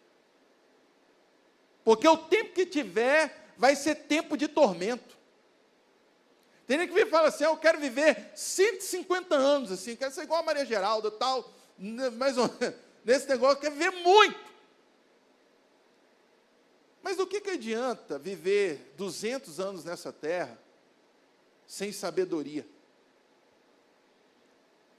Porque 1.83 2.07
o 2.07 2.15
tempo 2.15 2.53
que 2.53 2.65
tiver 2.65 3.51
vai 3.57 3.75
ser 3.75 3.95
tempo 3.95 4.37
de 4.37 4.47
tormento. 4.47 5.17
Tem 6.65 6.79
gente 6.79 6.87
que 6.87 6.95
vem 6.95 7.03
e 7.03 7.09
fala 7.09 7.27
assim: 7.27 7.43
ah, 7.43 7.47
eu 7.47 7.57
quero 7.57 7.81
viver 7.81 8.31
150 8.33 9.35
anos, 9.35 9.73
assim, 9.73 9.93
quero 9.93 10.13
ser 10.13 10.21
igual 10.21 10.39
a 10.39 10.43
Maria 10.43 10.65
Geralda, 10.65 11.11
tal, 11.11 11.53
mais 11.77 12.37
ou 12.37 12.49
menos, 12.57 12.79
nesse 13.03 13.27
negócio, 13.27 13.59
quero 13.59 13.75
viver 13.75 13.91
muito. 13.91 14.39
Mas 17.03 17.17
do 17.17 17.27
que, 17.27 17.41
que 17.41 17.49
adianta 17.49 18.17
viver 18.17 18.93
200 18.95 19.59
anos 19.59 19.83
nessa 19.83 20.13
terra 20.13 20.57
sem 21.67 21.91
sabedoria. 21.91 22.65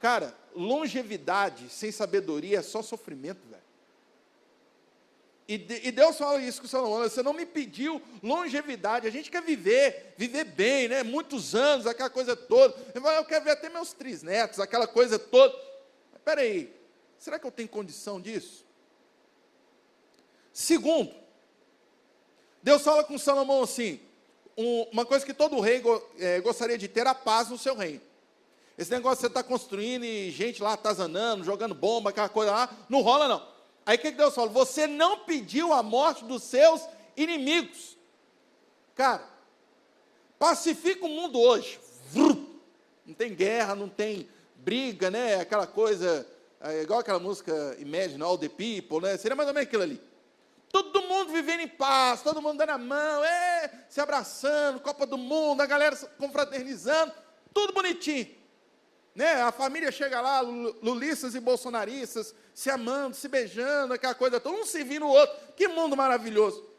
Cara, 0.02 0.36
longevidade 0.52 1.68
sem 1.68 1.92
sabedoria 1.92 2.58
é 2.58 2.62
só 2.62 2.82
sofrimento, 2.82 3.46
velho. 3.48 3.62
E, 5.46 5.54
e, 5.88 5.92
Deus 5.92 6.18
fala 6.18 6.42
isso 6.42 6.60
com 6.60 6.66
Salomão: 6.66 7.08
você 7.08 7.22
não 7.22 7.32
me 7.32 7.46
pediu 7.46 8.02
longevidade, 8.20 9.06
a 9.06 9.10
gente 9.10 9.30
quer 9.30 9.42
viver, 9.42 10.14
viver 10.18 10.42
bem, 10.42 10.88
né? 10.88 11.04
Muitos 11.04 11.54
anos, 11.54 11.86
aquela 11.86 12.10
coisa 12.10 12.34
toda. 12.34 12.74
Eu 12.96 13.24
quero 13.24 13.44
ver 13.44 13.52
até 13.52 13.68
meus 13.68 13.92
trisnetos, 13.92 14.58
aquela 14.58 14.88
coisa 14.88 15.20
toda. 15.20 15.56
Espera 16.16 16.40
aí, 16.40 16.74
será 17.16 17.38
que 17.38 17.46
eu 17.46 17.52
tenho 17.52 17.68
condição 17.68 18.20
disso? 18.20 18.66
Segundo, 20.52 21.14
Deus 22.60 22.82
fala 22.82 23.04
com 23.04 23.16
Salomão 23.16 23.62
assim: 23.62 24.00
um, 24.56 24.82
uma 24.90 25.06
coisa 25.06 25.24
que 25.24 25.32
todo 25.32 25.60
rei 25.60 25.78
go, 25.78 26.02
é, 26.18 26.40
gostaria 26.40 26.76
de 26.76 26.88
ter, 26.88 27.06
a 27.06 27.14
paz 27.14 27.50
no 27.50 27.58
seu 27.58 27.76
reino. 27.76 28.11
Esse 28.82 28.90
negócio 28.90 29.20
você 29.20 29.28
está 29.28 29.44
construindo 29.44 30.04
e 30.04 30.28
gente 30.32 30.60
lá 30.60 30.72
atazanando, 30.72 31.44
jogando 31.44 31.72
bomba, 31.72 32.10
aquela 32.10 32.28
coisa 32.28 32.50
lá, 32.50 32.68
não 32.88 33.00
rola 33.00 33.28
não. 33.28 33.48
Aí 33.86 33.96
o 33.96 34.00
que, 34.00 34.10
Deus 34.10 34.34
fala? 34.34 34.48
Você 34.48 34.88
não 34.88 35.20
pediu 35.20 35.72
a 35.72 35.84
morte 35.84 36.24
dos 36.24 36.42
seus 36.42 36.84
inimigos. 37.16 37.96
Cara, 38.96 39.24
pacifica 40.36 41.06
o 41.06 41.08
mundo 41.08 41.38
hoje. 41.38 41.78
Não 43.06 43.14
tem 43.14 43.34
guerra, 43.34 43.76
não 43.76 43.88
tem 43.88 44.28
briga, 44.56 45.10
né? 45.10 45.36
Aquela 45.36 45.66
coisa, 45.66 46.26
é 46.60 46.82
igual 46.82 46.98
aquela 46.98 47.20
música 47.20 47.76
Imagine 47.78 48.22
All 48.22 48.36
the 48.36 48.48
People, 48.48 49.00
né? 49.00 49.16
Seria 49.16 49.36
mais 49.36 49.48
ou 49.48 49.54
menos 49.54 49.68
aquilo 49.68 49.82
ali. 49.82 50.00
Todo 50.70 51.02
mundo 51.02 51.32
vivendo 51.32 51.60
em 51.60 51.68
paz, 51.68 52.22
todo 52.22 52.42
mundo 52.42 52.58
dando 52.58 52.70
a 52.70 52.78
mão, 52.78 53.24
é, 53.24 53.84
se 53.88 54.00
abraçando, 54.00 54.80
Copa 54.80 55.06
do 55.06 55.18
Mundo, 55.18 55.60
a 55.60 55.66
galera 55.66 55.94
confraternizando, 56.18 57.12
tudo 57.54 57.72
bonitinho. 57.72 58.41
Né? 59.14 59.34
A 59.42 59.52
família 59.52 59.92
chega 59.92 60.20
lá, 60.20 60.40
lulistas 60.40 61.34
e 61.34 61.40
bolsonaristas, 61.40 62.34
se 62.54 62.70
amando, 62.70 63.14
se 63.14 63.28
beijando, 63.28 63.94
aquela 63.94 64.14
coisa 64.14 64.40
toda, 64.40 64.56
um 64.56 64.64
servindo 64.64 65.06
o 65.06 65.10
outro. 65.10 65.36
Que 65.54 65.68
mundo 65.68 65.96
maravilhoso. 65.96 66.70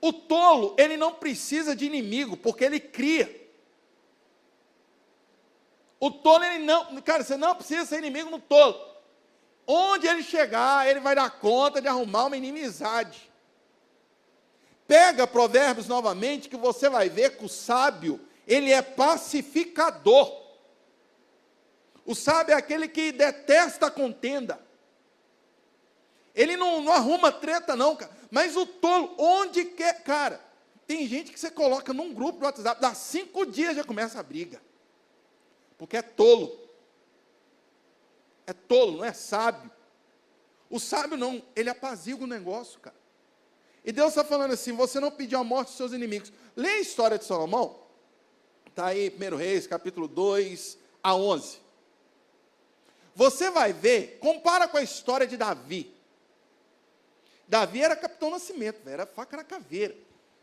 O 0.00 0.12
tolo, 0.12 0.74
ele 0.78 0.96
não 0.96 1.12
precisa 1.12 1.76
de 1.76 1.84
inimigo, 1.84 2.36
porque 2.36 2.64
ele 2.64 2.80
cria. 2.80 3.38
O 6.00 6.10
tolo, 6.10 6.42
ele 6.44 6.64
não, 6.64 7.00
cara, 7.02 7.22
você 7.22 7.36
não 7.36 7.54
precisa 7.54 7.84
ser 7.84 7.98
inimigo 7.98 8.30
no 8.30 8.40
tolo. 8.40 8.88
Onde 9.66 10.08
ele 10.08 10.22
chegar, 10.22 10.88
ele 10.88 10.98
vai 11.00 11.14
dar 11.14 11.30
conta 11.30 11.80
de 11.80 11.86
arrumar 11.86 12.24
uma 12.24 12.36
inimizade. 12.36 13.30
Pega 14.88 15.26
Provérbios 15.26 15.86
novamente, 15.86 16.48
que 16.48 16.56
você 16.56 16.88
vai 16.88 17.08
ver 17.08 17.36
que 17.36 17.44
o 17.44 17.48
sábio, 17.48 18.18
ele 18.46 18.72
é 18.72 18.82
pacificador. 18.82 20.40
O 22.04 22.14
sábio 22.14 22.52
é 22.52 22.56
aquele 22.56 22.88
que 22.88 23.12
detesta 23.12 23.86
a 23.86 23.90
contenda. 23.90 24.60
Ele 26.34 26.56
não, 26.56 26.82
não 26.82 26.92
arruma 26.92 27.30
treta, 27.30 27.76
não, 27.76 27.94
cara. 27.96 28.10
Mas 28.30 28.56
o 28.56 28.64
tolo, 28.64 29.14
onde 29.18 29.64
quer, 29.64 30.02
cara, 30.02 30.40
tem 30.86 31.06
gente 31.06 31.32
que 31.32 31.38
você 31.38 31.50
coloca 31.50 31.92
num 31.92 32.14
grupo 32.14 32.38
do 32.38 32.44
WhatsApp, 32.44 32.80
dá 32.80 32.94
cinco 32.94 33.44
dias 33.44 33.76
já 33.76 33.84
começa 33.84 34.18
a 34.18 34.22
briga. 34.22 34.60
Porque 35.76 35.96
é 35.96 36.02
tolo. 36.02 36.58
É 38.46 38.52
tolo, 38.52 38.98
não 38.98 39.04
é 39.04 39.12
sábio. 39.12 39.70
O 40.68 40.78
sábio 40.78 41.16
não, 41.16 41.42
ele 41.56 41.70
apazigua 41.70 42.24
o 42.24 42.28
negócio, 42.28 42.78
cara. 42.80 42.96
E 43.84 43.92
Deus 43.92 44.10
está 44.10 44.24
falando 44.24 44.52
assim: 44.52 44.72
você 44.72 45.00
não 45.00 45.10
pediu 45.10 45.38
a 45.38 45.44
morte 45.44 45.68
dos 45.68 45.76
seus 45.76 45.92
inimigos. 45.92 46.32
Lê 46.54 46.68
a 46.68 46.80
história 46.80 47.18
de 47.18 47.24
Salomão. 47.24 47.79
Está 48.70 48.86
aí, 48.86 49.10
1 49.10 49.36
Reis, 49.36 49.66
capítulo 49.66 50.06
2 50.06 50.78
a 51.02 51.14
11. 51.14 51.58
Você 53.14 53.50
vai 53.50 53.72
ver, 53.72 54.18
compara 54.20 54.68
com 54.68 54.76
a 54.76 54.82
história 54.82 55.26
de 55.26 55.36
Davi. 55.36 55.92
Davi 57.48 57.82
era 57.82 57.96
capitão 57.96 58.30
nascimento, 58.30 58.88
era 58.88 59.04
faca 59.04 59.36
na 59.36 59.44
caveira. 59.44 59.96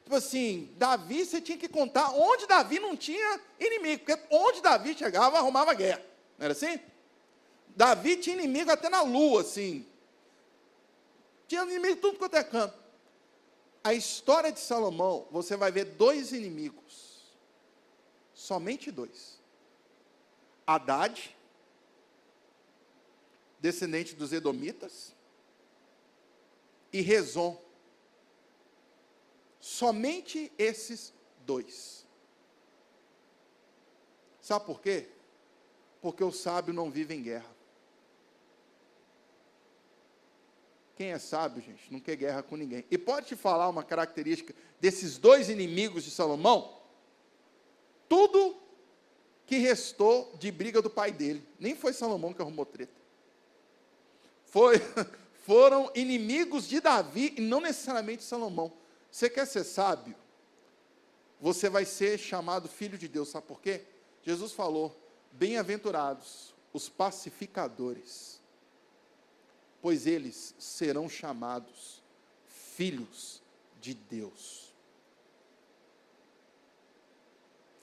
Tipo 0.04 0.16
assim, 0.16 0.74
Davi, 0.78 1.26
você 1.26 1.40
tinha 1.40 1.58
que 1.58 1.70
contar 1.70 2.12
onde 2.12 2.46
Davi 2.46 2.80
não 2.80 2.98
tinha 2.98 3.40
inimigo, 3.60 4.04
porque 4.04 4.22
onde 4.30 4.62
Davi 4.62 4.94
chegava, 4.94 5.38
arrumava 5.38 5.74
guerra. 5.74 6.02
Não 6.38 6.46
era 6.46 6.52
assim? 6.52 6.80
Davi 7.70 8.18
tinha 8.18 8.36
inimigo 8.36 8.70
até 8.70 8.90
na 8.90 9.02
lua, 9.04 9.42
assim. 9.42 9.86
Tinha 11.48 11.64
inimigo 11.64 11.96
tudo 12.02 12.18
quanto 12.18 12.36
é 12.36 12.44
canto. 12.44 12.78
A 13.84 13.94
história 13.94 14.52
de 14.52 14.60
Salomão, 14.60 15.26
você 15.32 15.56
vai 15.56 15.72
ver 15.72 15.86
dois 15.86 16.34
inimigos. 16.34 17.07
Somente 18.38 18.92
dois. 18.92 19.42
Haddad, 20.66 21.36
descendente 23.60 24.14
dos 24.14 24.32
Edomitas, 24.32 25.16
e 26.94 27.02
Rezon, 27.02 27.60
Somente 29.60 30.50
esses 30.58 31.14
dois. 31.46 32.06
Sabe 34.40 34.66
por 34.66 34.80
quê? 34.80 35.10
Porque 36.00 36.24
o 36.24 36.32
sábio 36.32 36.74
não 36.74 36.90
vive 36.90 37.14
em 37.16 37.22
guerra. 37.22 37.54
Quem 40.96 41.12
é 41.12 41.20
sábio, 41.20 41.62
gente, 41.62 41.92
não 41.92 42.00
quer 42.00 42.16
guerra 42.16 42.42
com 42.42 42.56
ninguém. 42.56 42.86
E 42.90 42.98
pode 42.98 43.28
te 43.28 43.36
falar 43.36 43.68
uma 43.68 43.84
característica 43.84 44.56
desses 44.80 45.18
dois 45.18 45.50
inimigos 45.50 46.04
de 46.04 46.12
Salomão? 46.12 46.77
Tudo 48.08 48.56
que 49.46 49.58
restou 49.58 50.36
de 50.38 50.52
briga 50.52 50.82
do 50.82 50.90
pai 50.90 51.12
dele. 51.12 51.44
Nem 51.60 51.76
foi 51.76 51.94
Salomão 51.94 52.34
que 52.34 52.42
arrumou 52.42 52.66
treta. 52.66 52.94
Foi, 54.46 54.76
foram 55.46 55.92
inimigos 55.96 56.68
de 56.68 56.82
Davi 56.82 57.34
e 57.38 57.42
não 57.42 57.62
necessariamente 57.62 58.24
Salomão. 58.24 58.72
Você 59.10 59.30
quer 59.30 59.46
ser 59.46 59.64
sábio? 59.64 60.16
Você 61.40 61.70
vai 61.70 61.86
ser 61.86 62.18
chamado 62.18 62.68
filho 62.68 62.98
de 62.98 63.08
Deus, 63.08 63.30
sabe 63.30 63.46
por 63.48 63.62
quê? 63.62 63.82
Jesus 64.24 64.52
falou: 64.52 64.96
Bem-aventurados 65.32 66.54
os 66.74 66.90
pacificadores, 66.90 68.42
pois 69.82 70.06
eles 70.06 70.54
serão 70.60 71.08
chamados 71.08 72.02
filhos 72.76 73.42
de 73.80 73.94
Deus. 73.94 74.67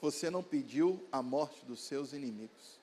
Você 0.04 0.28
não 0.28 0.42
pediu 0.42 1.02
a 1.10 1.22
morte 1.22 1.64
dos 1.64 1.80
seus 1.80 2.12
inimigos. 2.12 2.78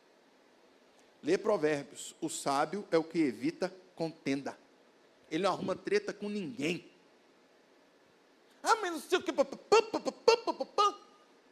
Lê 1.22 1.38
Provérbios: 1.38 2.16
o 2.20 2.28
sábio 2.28 2.84
é 2.90 2.98
o 2.98 3.04
que 3.04 3.20
evita 3.20 3.72
contenda. 3.96 4.58
Ele 5.30 5.44
não 5.44 5.52
arruma 5.52 5.76
treta 5.76 6.12
com 6.12 6.28
ninguém. 6.28 6.84
Ah, 8.64 8.76
mas 8.82 8.92
não 8.94 9.00
sei 9.00 9.20
o 9.20 9.22
que. 9.22 9.32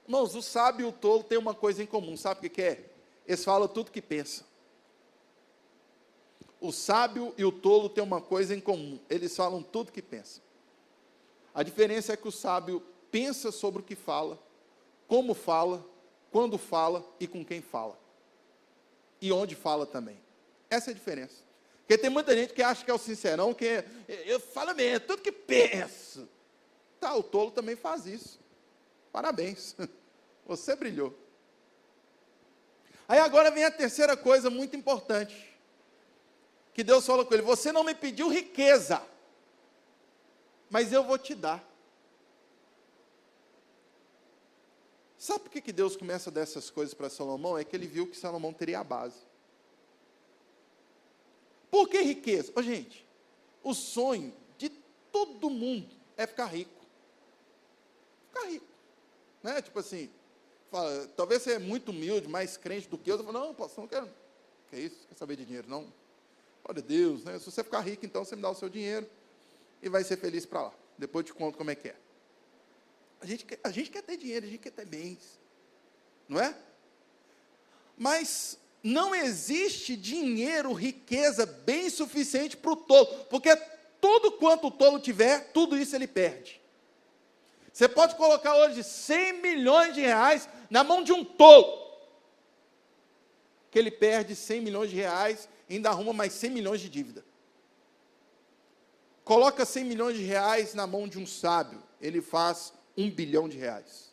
Irmãos, 0.08 0.34
o 0.34 0.42
sábio 0.42 0.88
e 0.88 0.90
o 0.90 0.92
tolo 0.92 1.24
têm 1.24 1.38
uma 1.38 1.54
coisa 1.54 1.84
em 1.84 1.86
comum. 1.86 2.18
Sabe 2.18 2.48
o 2.48 2.50
que 2.50 2.62
é? 2.64 2.90
Eles 3.28 3.46
falam 3.46 3.68
tudo 3.68 3.92
que 3.92 4.02
pensam. 4.02 4.48
O 6.60 6.72
sábio 6.72 7.32
e 7.38 7.46
o 7.46 7.52
tolo 7.52 7.90
têm 7.90 8.04
uma 8.04 8.20
coisa 8.20 8.56
em 8.56 8.60
comum. 8.60 9.00
Eles 9.08 9.36
falam 9.36 9.62
tudo 9.62 9.92
que 9.92 10.02
pensam. 10.02 10.42
A 11.54 11.62
diferença 11.62 12.14
é 12.14 12.18
que 12.18 12.28
o 12.28 12.32
sábio 12.32 12.82
pensa 13.12 13.52
sobre 13.52 13.82
o 13.82 13.84
que 13.84 13.96
fala, 13.96 14.49
como 15.10 15.34
fala, 15.34 15.84
quando 16.32 16.60
fala 16.60 17.04
e 17.20 17.28
com 17.28 17.44
quem 17.44 17.62
fala. 17.62 18.00
E 19.20 19.32
onde 19.32 19.56
fala 19.56 19.86
também. 19.88 20.22
Essa 20.70 20.92
é 20.92 20.94
a 20.94 20.96
diferença. 20.96 21.44
Porque 21.80 21.98
tem 21.98 22.12
muita 22.12 22.36
gente 22.36 22.54
que 22.54 22.62
acha 22.62 22.86
que 22.86 22.92
é 22.92 22.94
o 22.94 23.00
sincerão, 23.00 23.52
que 23.52 23.66
é, 23.66 23.86
eu 24.08 24.40
falo 24.40 24.76
mesmo, 24.76 25.08
tudo 25.08 25.24
que 25.24 25.32
penso. 25.32 26.30
Tá, 27.00 27.16
o 27.16 27.24
tolo 27.24 27.50
também 27.50 27.76
faz 27.76 28.06
isso. 28.06 28.40
Parabéns. 29.12 29.76
Você 30.46 30.76
brilhou. 30.76 31.18
Aí 33.08 33.18
agora 33.18 33.50
vem 33.50 33.66
a 33.66 33.72
terceira 33.72 34.16
coisa 34.16 34.52
muito 34.52 34.76
importante. 34.76 35.58
Que 36.76 36.84
Deus 36.84 37.04
falou 37.04 37.26
com 37.26 37.34
ele: 37.34 37.42
Você 37.42 37.72
não 37.72 37.84
me 37.84 37.96
pediu 37.96 38.30
riqueza, 38.30 39.02
mas 40.70 40.94
eu 40.94 41.04
vou 41.04 41.18
te 41.18 41.34
dar. 41.34 41.68
Sabe 45.20 45.42
por 45.42 45.52
que, 45.52 45.72
Deus 45.72 45.96
começa 45.96 46.32
dessas 46.32 46.72
coisas 46.72 46.96
para 46.96 47.10
Salomão? 47.10 47.56
É 47.56 47.64
que 47.64 47.76
ele 47.76 47.86
viu 47.86 48.08
que 48.08 48.18
Salomão 48.18 48.52
teria 48.52 48.80
a 48.80 48.84
base. 48.84 49.20
Por 51.70 51.88
que 51.88 52.02
riqueza? 52.02 52.52
Oh, 52.56 52.64
gente, 52.64 53.06
o 53.62 53.76
sonho 53.76 54.34
de 54.58 54.70
todo 55.12 55.52
mundo 55.52 55.94
é 56.18 56.26
ficar 56.26 56.48
rico 56.48 56.80
ficar 58.40 58.48
rico. 58.48 58.66
Né? 59.44 59.62
Tipo 59.62 59.80
assim, 59.80 60.10
fala, 60.72 61.08
talvez 61.16 61.42
você 61.42 61.54
é 61.54 61.60
muito 61.60 61.90
humilde, 61.90 62.28
mais 62.28 62.58
crente 62.58 62.88
do 62.88 62.98
que 62.98 63.12
eu. 63.12 63.18
Eu 63.18 63.24
falo, 63.24 63.40
não, 63.40 63.54
pastor, 63.54 63.84
não 63.84 63.88
quero. 63.88 64.10
Que 64.70 64.76
é 64.76 64.80
isso? 64.80 65.08
Quer 65.08 65.16
saber 65.16 65.36
de 65.36 65.46
dinheiro? 65.46 65.68
Não. 65.70 65.92
Olha 66.64 66.82
Deus, 66.82 67.24
né? 67.24 67.40
Se 67.40 67.46
você 67.46 67.64
ficar 67.64 67.82
rico, 67.82 68.06
então 68.06 68.24
você 68.24 68.36
me 68.36 68.42
dá 68.42 68.50
o 68.50 68.56
seu 68.56 68.70
dinheiro 68.70 69.10
e 69.82 69.90
vai 69.90 70.04
ser 70.04 70.18
feliz 70.18 70.46
para 70.46 70.64
lá. 70.64 70.74
Depois 70.98 71.26
eu 71.26 71.34
te 71.34 71.38
conto 71.38 71.58
como 71.58 71.72
é 71.72 71.76
que 71.76 71.90
é. 71.90 71.96
A 73.22 73.26
gente, 73.26 73.46
quer, 73.46 73.60
a 73.64 73.72
gente 73.72 73.90
quer 73.90 74.02
ter 74.02 74.18
dinheiro, 74.18 74.46
a 74.46 74.50
gente 74.50 74.60
quer 74.60 74.72
ter 74.72 74.86
bens. 74.86 75.40
Não 76.28 76.40
é? 76.40 76.56
Mas 77.98 78.58
não 78.82 79.14
existe 79.14 79.96
dinheiro, 79.96 80.72
riqueza 80.74 81.46
bem 81.46 81.90
suficiente 81.90 82.56
para 82.56 82.72
o 82.72 82.76
tolo, 82.76 83.26
porque 83.26 83.56
tudo 84.00 84.32
quanto 84.34 84.68
o 84.68 84.72
tolo 84.72 85.00
tiver, 85.00 85.52
tudo 85.52 85.78
isso 85.78 85.96
ele 85.96 86.08
perde. 86.08 86.62
Você 87.74 87.88
pode 87.88 88.16
colocar 88.16 88.56
hoje 88.56 88.84
100 88.84 89.42
milhões 89.42 89.94
de 89.94 90.02
reais 90.02 90.48
na 90.70 90.84
mão 90.84 91.04
de 91.04 91.12
um 91.12 91.24
tolo, 91.24 91.90
que 93.70 93.78
ele 93.78 93.92
perde 93.92 94.36
100 94.36 94.62
milhões 94.62 94.90
de 94.90 94.96
reais 94.96 95.48
e 95.68 95.76
ainda 95.76 95.90
arruma 95.90 96.14
mais 96.14 96.34
100 96.34 96.50
milhões 96.52 96.82
de 96.82 96.90
dívida. 96.90 97.24
Coloca 99.24 99.66
100 99.66 99.84
milhões 99.84 100.18
de 100.18 100.24
reais 100.24 100.74
na 100.74 100.88
mão 100.88 101.08
de 101.08 101.20
um 101.20 101.26
sábio, 101.26 101.84
ele 102.02 102.22
faz 102.22 102.74
um 103.00 103.10
bilhão 103.10 103.48
de 103.48 103.58
reais. 103.58 104.10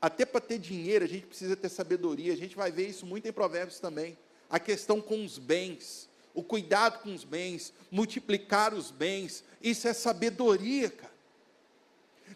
Até 0.00 0.26
para 0.26 0.40
ter 0.40 0.58
dinheiro, 0.58 1.04
a 1.04 1.08
gente 1.08 1.26
precisa 1.26 1.56
ter 1.56 1.68
sabedoria. 1.70 2.32
A 2.32 2.36
gente 2.36 2.54
vai 2.54 2.70
ver 2.70 2.86
isso 2.86 3.06
muito 3.06 3.26
em 3.26 3.32
Provérbios 3.32 3.80
também. 3.80 4.16
A 4.50 4.60
questão 4.60 5.00
com 5.00 5.24
os 5.24 5.38
bens, 5.38 6.08
o 6.34 6.42
cuidado 6.42 7.00
com 7.02 7.12
os 7.12 7.24
bens, 7.24 7.72
multiplicar 7.90 8.74
os 8.74 8.90
bens. 8.90 9.42
Isso 9.62 9.88
é 9.88 9.94
sabedoria, 9.94 10.90
cara. 10.90 11.12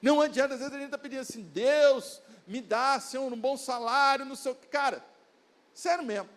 Não 0.00 0.20
adianta, 0.20 0.54
às 0.54 0.60
vezes 0.60 0.74
a 0.74 0.78
gente 0.78 0.86
está 0.86 0.98
pedindo 0.98 1.20
assim, 1.20 1.42
Deus, 1.42 2.22
me 2.46 2.60
dá, 2.60 2.98
Senhor, 2.98 3.30
um 3.30 3.38
bom 3.38 3.56
salário, 3.56 4.24
não 4.24 4.34
sei 4.34 4.52
o 4.52 4.54
que. 4.54 4.66
Cara, 4.66 5.04
sério 5.74 6.04
mesmo. 6.04 6.28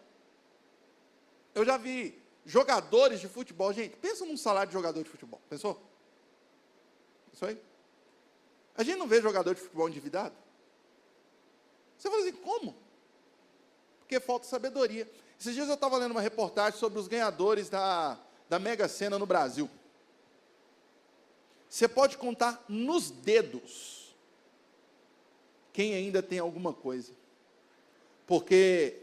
Eu 1.55 1.63
já 1.63 1.77
vi 1.77 2.21
jogadores 2.45 3.21
de 3.21 3.29
futebol, 3.29 3.71
gente, 3.71 3.95
pensa 3.97 4.25
num 4.25 4.38
salário 4.38 4.67
de 4.67 4.73
jogador 4.73 5.01
de 5.01 5.10
futebol. 5.10 5.41
Pensou? 5.49 5.81
Isso 7.34 7.45
aí? 7.45 7.58
A 8.77 8.83
gente 8.83 8.97
não 8.97 9.07
vê 9.07 9.21
jogador 9.21 9.55
de 9.55 9.61
futebol 9.61 9.88
endividado? 9.88 10.35
Você 11.97 12.09
fala 12.09 12.21
assim, 12.21 12.33
como? 12.33 12.75
Porque 13.99 14.19
falta 14.19 14.45
sabedoria. 14.45 15.09
Esses 15.39 15.53
dias 15.53 15.67
eu 15.67 15.75
estava 15.75 15.97
lendo 15.97 16.11
uma 16.11 16.21
reportagem 16.21 16.79
sobre 16.79 16.99
os 16.99 17.07
ganhadores 17.07 17.69
da, 17.69 18.19
da 18.49 18.59
Mega 18.59 18.88
Sena 18.88 19.17
no 19.17 19.25
Brasil. 19.25 19.69
Você 21.69 21.88
pode 21.88 22.17
contar 22.17 22.63
nos 22.69 23.09
dedos 23.09 24.15
quem 25.73 25.93
ainda 25.93 26.21
tem 26.21 26.39
alguma 26.39 26.73
coisa. 26.73 27.13
Porque 28.25 29.01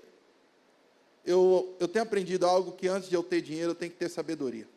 eu, 1.24 1.76
eu 1.78 1.87
tenho 1.87 2.02
aprendido 2.02 2.46
algo 2.46 2.72
que 2.72 2.88
antes 2.88 3.08
de 3.08 3.14
eu 3.14 3.22
ter 3.22 3.40
dinheiro, 3.40 3.72
eu 3.72 3.74
tenho 3.74 3.92
que 3.92 3.98
ter 3.98 4.08
sabedoria. 4.08 4.68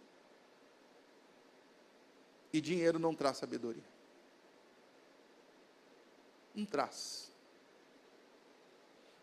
E 2.51 2.61
dinheiro 2.61 2.99
não 2.99 3.15
traz 3.15 3.37
sabedoria. 3.37 3.94
Não 6.55 6.65
traz. 6.65 7.31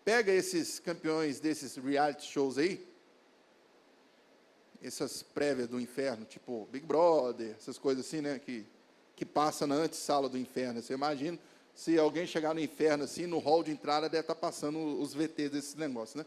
Pega 0.04 0.32
esses 0.32 0.78
campeões 0.78 1.40
desses 1.40 1.76
reality 1.76 2.26
shows 2.26 2.58
aí, 2.58 2.86
essas 4.82 5.22
prévias 5.22 5.68
do 5.68 5.80
inferno, 5.80 6.24
tipo 6.24 6.66
Big 6.72 6.84
Brother, 6.84 7.54
essas 7.56 7.78
coisas 7.78 8.04
assim, 8.04 8.20
né, 8.20 8.38
que, 8.38 8.66
que 9.14 9.24
passa 9.24 9.66
na 9.66 9.76
antessala 9.76 10.28
do 10.28 10.36
inferno. 10.36 10.82
Você 10.82 10.92
imagina 10.92 11.38
se 11.74 11.98
alguém 11.98 12.26
chegar 12.26 12.52
no 12.52 12.60
inferno 12.60 13.04
assim, 13.04 13.26
no 13.26 13.38
hall 13.38 13.62
de 13.62 13.70
entrada 13.70 14.08
deve 14.08 14.22
estar 14.22 14.34
passando 14.34 15.00
os 15.00 15.14
VT 15.14 15.48
desses 15.48 15.74
negócios, 15.74 16.16
né? 16.16 16.26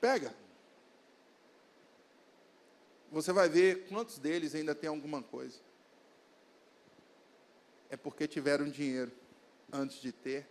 Pega. 0.00 0.32
Você 3.10 3.32
vai 3.32 3.48
ver 3.48 3.86
quantos 3.88 4.18
deles 4.18 4.54
ainda 4.54 4.74
tem 4.74 4.88
alguma 4.88 5.22
coisa. 5.22 5.58
É 7.90 7.96
porque 7.96 8.26
tiveram 8.26 8.68
dinheiro 8.68 9.12
antes 9.72 10.00
de 10.00 10.12
ter 10.12 10.46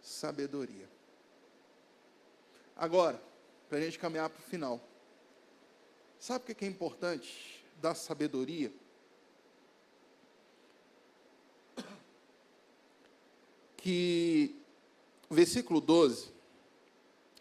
sabedoria. 0.00 0.88
Agora, 2.76 3.20
para 3.68 3.78
a 3.78 3.80
gente 3.80 3.98
caminhar 3.98 4.30
para 4.30 4.40
o 4.40 4.42
final. 4.42 4.80
Sabe 6.18 6.50
o 6.50 6.54
que 6.54 6.64
é 6.64 6.68
importante 6.68 7.64
da 7.80 7.94
sabedoria? 7.94 8.72
Que 13.76 14.56
versículo 15.30 15.80
12, 15.80 16.32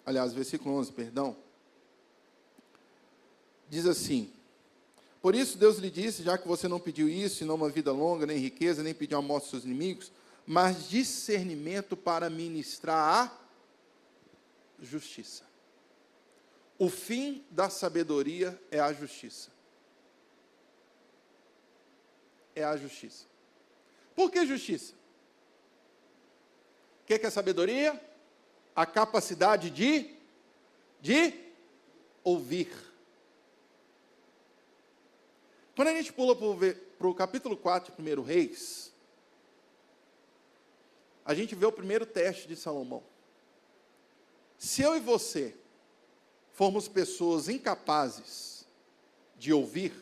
aliás, 0.05 0.33
versículo 0.33 0.75
11, 0.75 0.91
perdão, 0.91 1.35
diz 3.67 3.85
assim: 3.85 4.31
Por 5.21 5.35
isso 5.35 5.57
Deus 5.57 5.77
lhe 5.77 5.89
disse, 5.89 6.23
já 6.23 6.37
que 6.37 6.47
você 6.47 6.67
não 6.67 6.79
pediu 6.79 7.09
isso, 7.09 7.43
e 7.43 7.47
não 7.47 7.55
uma 7.55 7.69
vida 7.69 7.91
longa, 7.91 8.25
nem 8.25 8.37
riqueza, 8.37 8.83
nem 8.83 8.93
pediu 8.93 9.17
a 9.17 9.21
morte 9.21 9.43
dos 9.43 9.51
seus 9.51 9.65
inimigos, 9.65 10.11
mas 10.45 10.87
discernimento 10.87 11.97
para 11.97 12.29
ministrar 12.29 13.25
a 14.79 14.83
justiça. 14.83 15.43
O 16.79 16.89
fim 16.89 17.43
da 17.49 17.69
sabedoria 17.69 18.59
é 18.69 18.79
a 18.79 18.93
justiça. 18.93 19.49
É 22.55 22.63
a 22.63 22.77
justiça. 22.77 23.25
Por 24.15 24.31
que 24.31 24.45
justiça? 24.45 24.93
O 27.03 27.05
que 27.07 27.15
é, 27.15 27.25
é 27.25 27.29
sabedoria? 27.29 27.99
A 28.75 28.85
capacidade 28.85 29.69
de, 29.69 30.15
de 31.01 31.33
ouvir. 32.23 32.69
Quando 35.77 35.89
a 35.89 35.93
gente 35.93 36.11
pula 36.11 36.35
para 36.35 37.07
o 37.07 37.13
capítulo 37.13 37.55
4, 37.55 37.93
primeiro 37.93 38.23
Reis, 38.23 38.91
a 41.23 41.35
gente 41.35 41.53
vê 41.53 41.67
o 41.67 41.71
primeiro 41.71 42.03
teste 42.03 42.47
de 42.47 42.55
Salomão. 42.55 43.03
Se 44.57 44.81
eu 44.81 44.95
e 44.95 44.99
você 44.99 45.55
formos 46.51 46.87
pessoas 46.87 47.47
incapazes 47.47 48.65
de 49.37 49.53
ouvir, 49.53 49.93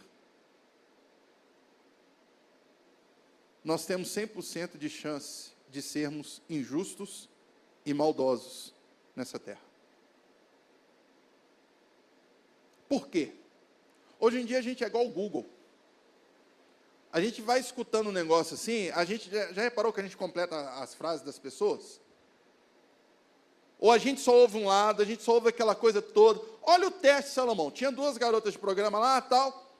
nós 3.61 3.85
temos 3.85 4.07
100% 4.15 4.77
de 4.77 4.89
chance 4.89 5.51
de 5.69 5.81
sermos 5.81 6.41
injustos 6.49 7.27
e 7.85 7.93
maldosos 7.93 8.73
nessa 9.13 9.37
terra. 9.37 9.59
Por 12.87 13.09
quê? 13.09 13.33
Hoje 14.17 14.39
em 14.39 14.45
dia 14.45 14.59
a 14.59 14.61
gente 14.61 14.81
é 14.81 14.87
igual 14.87 15.05
o 15.05 15.11
Google. 15.11 15.53
A 17.15 17.21
gente 17.21 17.41
vai 17.41 17.61
escutando 17.61 18.07
um 18.07 18.11
negócio 18.11 18.55
assim, 18.55 18.89
a 18.89 19.05
gente 19.05 19.31
já, 19.31 19.53
já 19.53 19.61
reparou 19.61 19.93
que 19.93 20.01
a 20.01 20.03
gente 20.03 20.17
completa 20.17 20.53
as 20.71 20.93
frases 20.93 21.25
das 21.25 21.39
pessoas? 21.39 22.01
Ou 23.79 23.89
a 23.89 23.97
gente 23.97 24.19
só 24.19 24.35
ouve 24.35 24.57
um 24.57 24.67
lado, 24.67 25.01
a 25.01 25.05
gente 25.05 25.23
só 25.23 25.35
ouve 25.35 25.47
aquela 25.47 25.73
coisa 25.73 26.01
toda. 26.01 26.41
Olha 26.61 26.89
o 26.89 26.91
teste 26.91 27.31
Salomão. 27.31 27.71
Tinha 27.71 27.89
duas 27.89 28.17
garotas 28.17 28.51
de 28.51 28.59
programa 28.59 28.99
lá, 28.99 29.21
tal. 29.21 29.71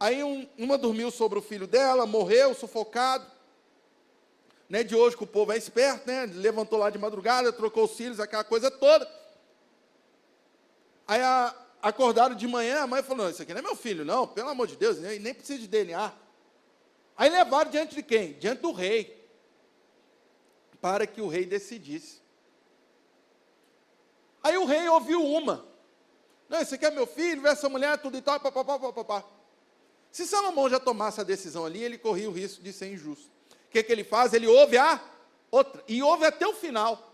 Aí 0.00 0.24
um, 0.24 0.44
uma 0.58 0.76
dormiu 0.76 1.12
sobre 1.12 1.38
o 1.38 1.42
filho 1.42 1.68
dela, 1.68 2.04
morreu, 2.04 2.52
sufocado. 2.52 3.30
Né, 4.68 4.82
de 4.82 4.96
hoje 4.96 5.16
que 5.16 5.22
o 5.22 5.26
povo 5.28 5.52
é 5.52 5.56
esperto, 5.56 6.04
né? 6.08 6.26
Levantou 6.34 6.80
lá 6.80 6.90
de 6.90 6.98
madrugada, 6.98 7.52
trocou 7.52 7.84
os 7.84 7.92
cílios, 7.92 8.18
aquela 8.18 8.42
coisa 8.42 8.72
toda. 8.72 9.08
Aí 11.06 11.22
a, 11.22 11.54
acordaram 11.80 12.34
de 12.34 12.48
manhã, 12.48 12.80
a 12.80 12.86
mãe 12.88 13.04
falou: 13.04 13.30
isso 13.30 13.40
aqui 13.40 13.52
não 13.52 13.60
é 13.60 13.62
meu 13.62 13.76
filho, 13.76 14.04
não, 14.04 14.26
pelo 14.26 14.48
amor 14.48 14.66
de 14.66 14.74
Deus, 14.74 14.98
nem, 14.98 15.20
nem 15.20 15.32
precisa 15.32 15.60
de 15.60 15.68
DNA. 15.68 16.21
Aí 17.16 17.30
levaram 17.30 17.70
diante 17.70 17.94
de 17.94 18.02
quem? 18.02 18.32
Diante 18.34 18.60
do 18.60 18.72
rei. 18.72 19.28
Para 20.80 21.06
que 21.06 21.20
o 21.20 21.28
rei 21.28 21.44
decidisse. 21.46 22.20
Aí 24.42 24.56
o 24.56 24.64
rei 24.64 24.88
ouviu 24.88 25.24
uma. 25.24 25.64
Não, 26.48 26.60
esse 26.60 26.74
aqui 26.74 26.84
é 26.84 26.90
meu 26.90 27.06
filho, 27.06 27.46
essa 27.46 27.68
mulher, 27.68 27.96
tudo 27.98 28.16
e 28.16 28.20
tal, 28.22 28.38
papapá, 28.40 28.78
papapá. 28.78 29.24
Se 30.10 30.26
Salomão 30.26 30.68
já 30.68 30.78
tomasse 30.78 31.20
a 31.20 31.24
decisão 31.24 31.64
ali, 31.64 31.82
ele 31.82 31.96
corria 31.96 32.28
o 32.28 32.32
risco 32.32 32.62
de 32.62 32.72
ser 32.72 32.92
injusto. 32.92 33.30
O 33.66 33.70
que, 33.70 33.82
que 33.82 33.92
ele 33.92 34.04
faz? 34.04 34.34
Ele 34.34 34.46
ouve 34.46 34.76
a 34.76 35.02
outra, 35.50 35.82
e 35.88 36.02
ouve 36.02 36.26
até 36.26 36.46
o 36.46 36.52
final. 36.52 37.10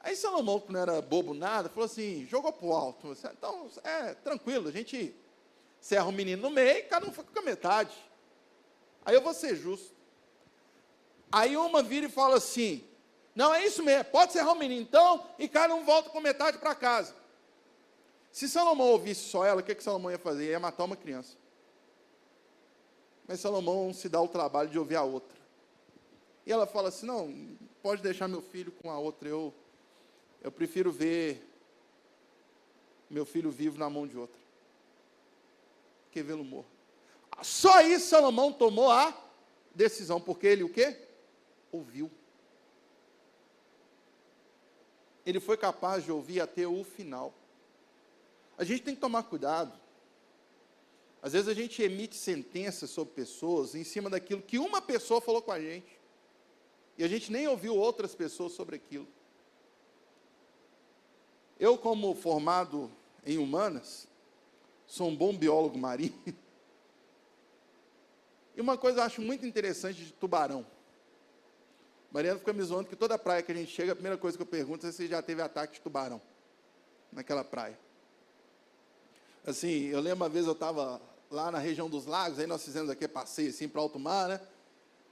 Aí 0.00 0.16
Salomão, 0.16 0.58
que 0.58 0.72
não 0.72 0.80
era 0.80 1.02
bobo 1.02 1.34
nada, 1.34 1.68
falou 1.68 1.84
assim: 1.84 2.26
jogou 2.26 2.52
para 2.52 2.66
o 2.66 2.72
alto. 2.72 3.14
Então, 3.32 3.68
é 3.84 4.14
tranquilo, 4.14 4.68
a 4.68 4.72
gente 4.72 5.14
serra 5.78 6.06
o 6.06 6.12
menino 6.12 6.40
no 6.40 6.50
meio, 6.50 6.88
cada 6.88 7.06
um 7.06 7.12
fica 7.12 7.30
com 7.30 7.38
a 7.38 7.42
metade. 7.42 7.94
Aí 9.04 9.14
eu 9.14 9.22
vou 9.22 9.34
ser 9.34 9.56
justo. 9.56 9.94
Aí 11.32 11.56
uma 11.56 11.82
vira 11.82 12.06
e 12.06 12.10
fala 12.10 12.36
assim: 12.36 12.84
não, 13.34 13.54
é 13.54 13.64
isso 13.64 13.82
mesmo. 13.82 14.04
Pode 14.06 14.32
serrar 14.32 14.52
o 14.52 14.58
menino 14.58 14.82
então 14.82 15.26
e 15.38 15.48
cada 15.48 15.74
um 15.74 15.84
volta 15.84 16.10
com 16.10 16.20
metade 16.20 16.58
para 16.58 16.74
casa. 16.74 17.14
Se 18.32 18.48
Salomão 18.48 18.88
ouvisse 18.88 19.28
só 19.28 19.44
ela, 19.44 19.60
o 19.60 19.64
que, 19.64 19.74
que 19.74 19.82
Salomão 19.82 20.10
ia 20.10 20.18
fazer? 20.18 20.50
Ia 20.50 20.60
matar 20.60 20.84
uma 20.84 20.96
criança. 20.96 21.36
Mas 23.26 23.40
Salomão 23.40 23.92
se 23.92 24.08
dá 24.08 24.20
o 24.20 24.28
trabalho 24.28 24.68
de 24.68 24.78
ouvir 24.78 24.96
a 24.96 25.02
outra. 25.02 25.38
E 26.44 26.52
ela 26.52 26.66
fala 26.66 26.88
assim: 26.88 27.06
não, 27.06 27.56
pode 27.82 28.02
deixar 28.02 28.28
meu 28.28 28.42
filho 28.42 28.72
com 28.72 28.90
a 28.90 28.98
outra. 28.98 29.28
Eu, 29.28 29.54
eu 30.42 30.50
prefiro 30.50 30.90
ver 30.90 31.46
meu 33.08 33.24
filho 33.24 33.50
vivo 33.50 33.78
na 33.78 33.88
mão 33.88 34.06
de 34.06 34.16
outra. 34.16 34.38
Que 36.10 36.22
vê-lo 36.22 36.44
morto. 36.44 36.79
Só 37.42 37.80
isso 37.82 38.08
Salomão 38.08 38.52
tomou 38.52 38.90
a 38.90 39.16
decisão, 39.74 40.20
porque 40.20 40.46
ele 40.46 40.62
o 40.62 40.68
quê? 40.68 40.96
Ouviu. 41.72 42.10
ele 45.30 45.40
foi 45.40 45.56
capaz 45.56 46.04
de 46.04 46.12
ouvir 46.12 46.40
até 46.40 46.66
o 46.66 46.82
final. 46.84 47.32
A 48.56 48.64
gente 48.64 48.82
tem 48.82 48.94
que 48.94 49.00
tomar 49.00 49.22
cuidado. 49.22 49.78
Às 51.22 51.32
vezes 51.32 51.48
a 51.48 51.54
gente 51.54 51.82
emite 51.82 52.16
sentenças 52.16 52.90
sobre 52.90 53.14
pessoas 53.14 53.74
em 53.74 53.84
cima 53.84 54.08
daquilo 54.08 54.42
que 54.42 54.58
uma 54.58 54.80
pessoa 54.80 55.20
falou 55.20 55.42
com 55.42 55.52
a 55.52 55.60
gente. 55.60 55.98
E 56.96 57.04
a 57.04 57.08
gente 57.08 57.30
nem 57.30 57.46
ouviu 57.46 57.76
outras 57.76 58.14
pessoas 58.14 58.52
sobre 58.52 58.76
aquilo. 58.76 59.06
Eu, 61.58 61.76
como 61.76 62.14
formado 62.14 62.90
em 63.24 63.38
humanas, 63.38 64.08
sou 64.86 65.08
um 65.08 65.16
bom 65.16 65.36
biólogo 65.36 65.78
marinho. 65.78 66.14
E 68.60 68.62
uma 68.62 68.76
coisa 68.76 69.00
eu 69.00 69.04
acho 69.04 69.22
muito 69.22 69.46
interessante 69.46 70.04
de 70.04 70.12
tubarão. 70.12 70.66
Mariana 72.12 72.38
fica 72.38 72.52
me 72.52 72.62
zoando 72.62 72.90
que 72.90 72.94
toda 72.94 73.18
praia 73.18 73.42
que 73.42 73.50
a 73.50 73.54
gente 73.54 73.72
chega, 73.72 73.92
a 73.92 73.94
primeira 73.94 74.18
coisa 74.18 74.36
que 74.36 74.42
eu 74.42 74.46
pergunto 74.46 74.86
é 74.86 74.92
se 74.92 75.06
já 75.06 75.22
teve 75.22 75.40
ataque 75.40 75.76
de 75.76 75.80
tubarão 75.80 76.20
naquela 77.10 77.42
praia. 77.42 77.78
Assim, 79.46 79.86
eu 79.86 79.98
lembro 79.98 80.18
uma 80.18 80.28
vez 80.28 80.44
eu 80.44 80.52
estava 80.52 81.00
lá 81.30 81.50
na 81.50 81.58
região 81.58 81.88
dos 81.88 82.04
lagos, 82.04 82.38
aí 82.38 82.46
nós 82.46 82.62
fizemos 82.62 82.90
aqui 82.90 83.08
passeio 83.08 83.48
assim 83.48 83.66
para 83.66 83.80
alto 83.80 83.98
mar, 83.98 84.28
né? 84.28 84.38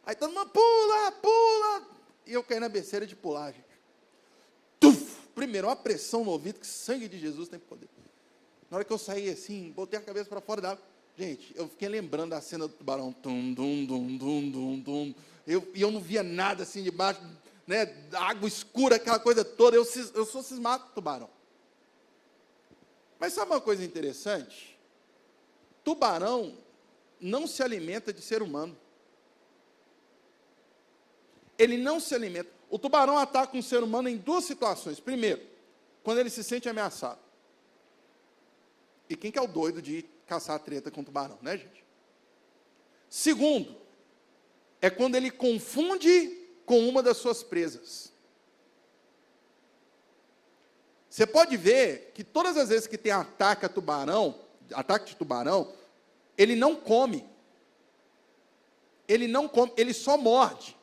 Aí 0.05 0.15
todo 0.15 0.31
mundo 0.31 0.51
pula, 0.51 1.13
pula, 1.13 1.89
e 2.27 2.35
eu 2.35 2.45
caí 2.45 2.61
na 2.61 2.69
besteira 2.69 3.07
de 3.07 3.17
pular, 3.17 3.51
gente. 3.51 3.65
Tuf! 4.79 5.23
Primeiro, 5.35 5.69
uma 5.69 5.77
pressão 5.77 6.23
no 6.23 6.33
ouvido, 6.33 6.61
que 6.61 6.67
sangue 6.67 7.09
de 7.09 7.19
Jesus 7.19 7.49
tem 7.49 7.59
poder. 7.59 7.89
Na 8.71 8.77
hora 8.77 8.85
que 8.85 8.93
eu 8.93 8.99
saí 8.99 9.31
assim, 9.31 9.73
botei 9.73 9.99
a 9.99 10.03
cabeça 10.03 10.29
para 10.29 10.43
fora 10.43 10.61
da 10.61 10.73
água. 10.73 10.98
Gente, 11.19 11.53
eu 11.57 11.69
fiquei 11.69 11.89
lembrando 11.89 12.31
da 12.31 12.41
cena 12.41 12.69
do 12.69 12.73
tubarão. 12.73 13.13
Tum, 13.13 13.53
dum, 13.53 13.85
dum, 13.85 14.17
dum, 14.17 14.51
dum, 14.51 14.79
dum 14.79 15.15
eu, 15.45 15.69
e 15.75 15.83
eu 15.83 15.91
não 15.91 16.01
via 16.01 16.23
nada 16.23 16.63
assim 16.63 16.81
debaixo, 16.81 17.21
né, 17.67 17.93
água 18.13 18.47
escura, 18.47 18.97
aquela 18.97 19.19
coisa 19.19 19.45
toda. 19.45 19.77
Eu, 19.77 19.85
eu 20.15 20.25
sou 20.25 20.45
cismado 20.45 20.85
tubarão. 20.95 21.29
Mas 23.19 23.33
sabe 23.33 23.51
uma 23.51 23.61
coisa 23.61 23.85
interessante? 23.85 24.79
Tubarão 25.83 26.57
não 27.21 27.49
se 27.49 27.65
alimenta 27.65 28.13
de 28.13 28.23
ser 28.23 28.41
humano. 28.41 28.77
Ele 31.59 31.77
não 31.77 31.99
se 31.99 32.15
alimenta. 32.15 32.49
O 32.71 32.79
tubarão 32.79 33.19
ataca 33.19 33.57
um 33.57 33.63
ser 33.63 33.83
humano 33.83 34.09
em 34.09 34.19
duas 34.19 34.45
situações. 34.45 35.01
Primeiro, 35.01 35.43
quando 36.05 36.19
ele 36.19 36.31
se 36.31 36.45
sente 36.45 36.69
ameaçado. 36.69 37.19
E 39.11 39.17
quem 39.17 39.33
que 39.33 39.39
é 39.39 39.43
o 39.43 39.49
doido 39.49 39.83
de 39.83 40.07
caçar 40.29 40.61
treta 40.61 40.91
com 40.91 41.03
tubarão, 41.03 41.39
né, 41.41 41.57
gente? 41.57 41.85
Segundo, 43.09 43.75
é 44.81 44.91
quando 44.91 45.15
ele 45.15 45.31
confunde 45.31 46.37
com 46.67 46.87
uma 46.87 47.03
das 47.03 47.17
suas 47.17 47.43
presas. 47.43 48.13
Você 51.09 51.27
pode 51.27 51.57
ver 51.57 52.13
que 52.15 52.23
todas 52.23 52.57
as 52.59 52.69
vezes 52.69 52.87
que 52.87 52.99
tem 52.99 53.11
ataque 53.11 53.65
a 53.65 53.69
tubarão, 53.69 54.39
ataque 54.75 55.07
de 55.07 55.17
tubarão, 55.17 55.73
ele 56.37 56.55
não 56.55 56.77
come. 56.77 57.27
Ele 59.09 59.27
não 59.27 59.49
come, 59.49 59.73
ele 59.79 59.95
só 59.95 60.19
morde. 60.19 60.77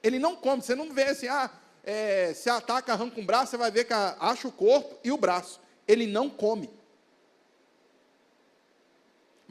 Ele 0.00 0.20
não 0.20 0.36
come. 0.36 0.62
Você 0.62 0.76
não 0.76 0.92
vê 0.94 1.04
assim, 1.04 1.26
ah, 1.26 1.50
é, 1.82 2.32
se 2.32 2.48
ataca, 2.48 2.92
arranca 2.92 3.20
um 3.20 3.26
braço, 3.26 3.50
você 3.50 3.56
vai 3.56 3.72
ver 3.72 3.84
que 3.84 3.92
acha 3.92 4.46
o 4.46 4.52
corpo 4.52 4.96
e 5.02 5.10
o 5.10 5.18
braço. 5.18 5.60
Ele 5.86 6.06
não 6.06 6.30
come. 6.30 6.70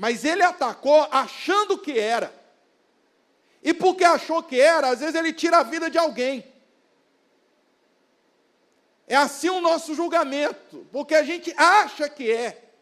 Mas 0.02 0.26
ele 0.26 0.42
atacou 0.42 1.08
achando 1.12 1.78
que 1.78 2.00
era. 2.00 2.34
E 3.62 3.72
porque 3.72 4.04
achou 4.04 4.42
que 4.42 4.60
era, 4.60 4.90
às 4.90 5.00
vezes 5.00 5.14
ele 5.14 5.32
tira 5.32 5.60
a 5.60 5.64
vida 5.64 5.92
de 5.92 5.98
alguém. 6.00 6.44
É 9.06 9.16
assim 9.16 9.52
o 9.52 9.62
nosso 9.62 9.94
julgamento, 9.94 10.88
porque 10.92 11.14
a 11.14 11.22
gente 11.22 11.54
acha 11.56 12.10
que 12.10 12.32
é. 12.32 12.74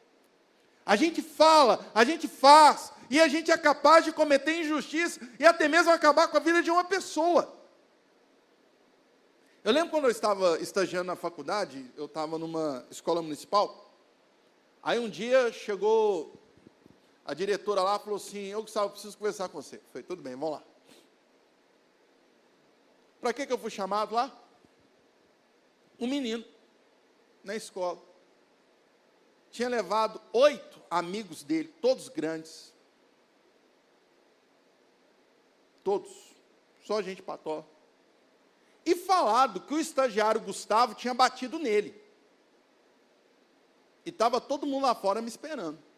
A 0.86 0.96
gente 0.96 1.22
fala, 1.22 1.86
a 1.94 2.06
gente 2.06 2.26
faz, 2.26 2.94
e 3.10 3.20
a 3.20 3.28
gente 3.28 3.52
é 3.52 3.58
capaz 3.58 4.06
de 4.06 4.14
cometer 4.14 4.62
injustiça 4.62 5.20
e 5.38 5.46
até 5.46 5.68
mesmo 5.68 5.92
acabar 5.92 6.30
com 6.30 6.38
a 6.38 6.40
vida 6.40 6.64
de 6.64 6.72
uma 6.72 6.86
pessoa. 6.86 7.54
Eu 9.62 9.74
lembro 9.74 9.90
quando 9.90 10.06
eu 10.06 10.12
estava 10.12 10.58
estagiando 10.62 11.08
na 11.08 11.18
faculdade, 11.18 11.86
eu 11.98 12.06
estava 12.06 12.38
numa 12.38 12.88
escola 12.90 13.22
municipal. 13.22 13.94
Aí 14.82 14.98
um 14.98 15.10
dia 15.10 15.52
chegou 15.52 16.39
a 17.30 17.34
diretora 17.36 17.84
lá 17.84 18.00
falou 18.00 18.16
assim: 18.16 18.46
Eu, 18.48 18.64
Gustavo, 18.64 18.90
preciso 18.90 19.16
conversar 19.16 19.50
com 19.50 19.62
você. 19.62 19.76
Eu 19.76 19.82
falei: 19.92 20.02
Tudo 20.02 20.24
bem, 20.24 20.34
vamos 20.34 20.54
lá. 20.54 20.64
Para 23.22 23.32
que, 23.34 23.46
que 23.46 23.54
eu 23.54 23.58
fui 23.60 23.70
chamado 23.70 24.16
lá? 24.16 24.36
Um 26.00 26.08
menino, 26.08 26.44
na 27.44 27.56
escola. 27.56 28.02
Tinha 29.52 29.70
levado 29.70 30.20
oito 30.34 30.82
amigos 30.90 31.44
dele, 31.44 31.68
todos 31.80 32.10
grandes. 32.10 32.74
Todos. 35.84 36.10
Só 36.84 37.00
gente 37.00 37.22
pató. 37.22 37.64
E 38.84 38.96
falado 38.96 39.62
que 39.62 39.74
o 39.76 39.80
estagiário 39.80 40.42
Gustavo 40.42 40.96
tinha 40.96 41.14
batido 41.14 41.60
nele. 41.60 41.94
E 44.04 44.10
estava 44.10 44.42
todo 44.42 44.66
mundo 44.66 44.88
lá 44.88 44.96
fora 44.96 45.22
me 45.22 45.28
esperando. 45.28 45.89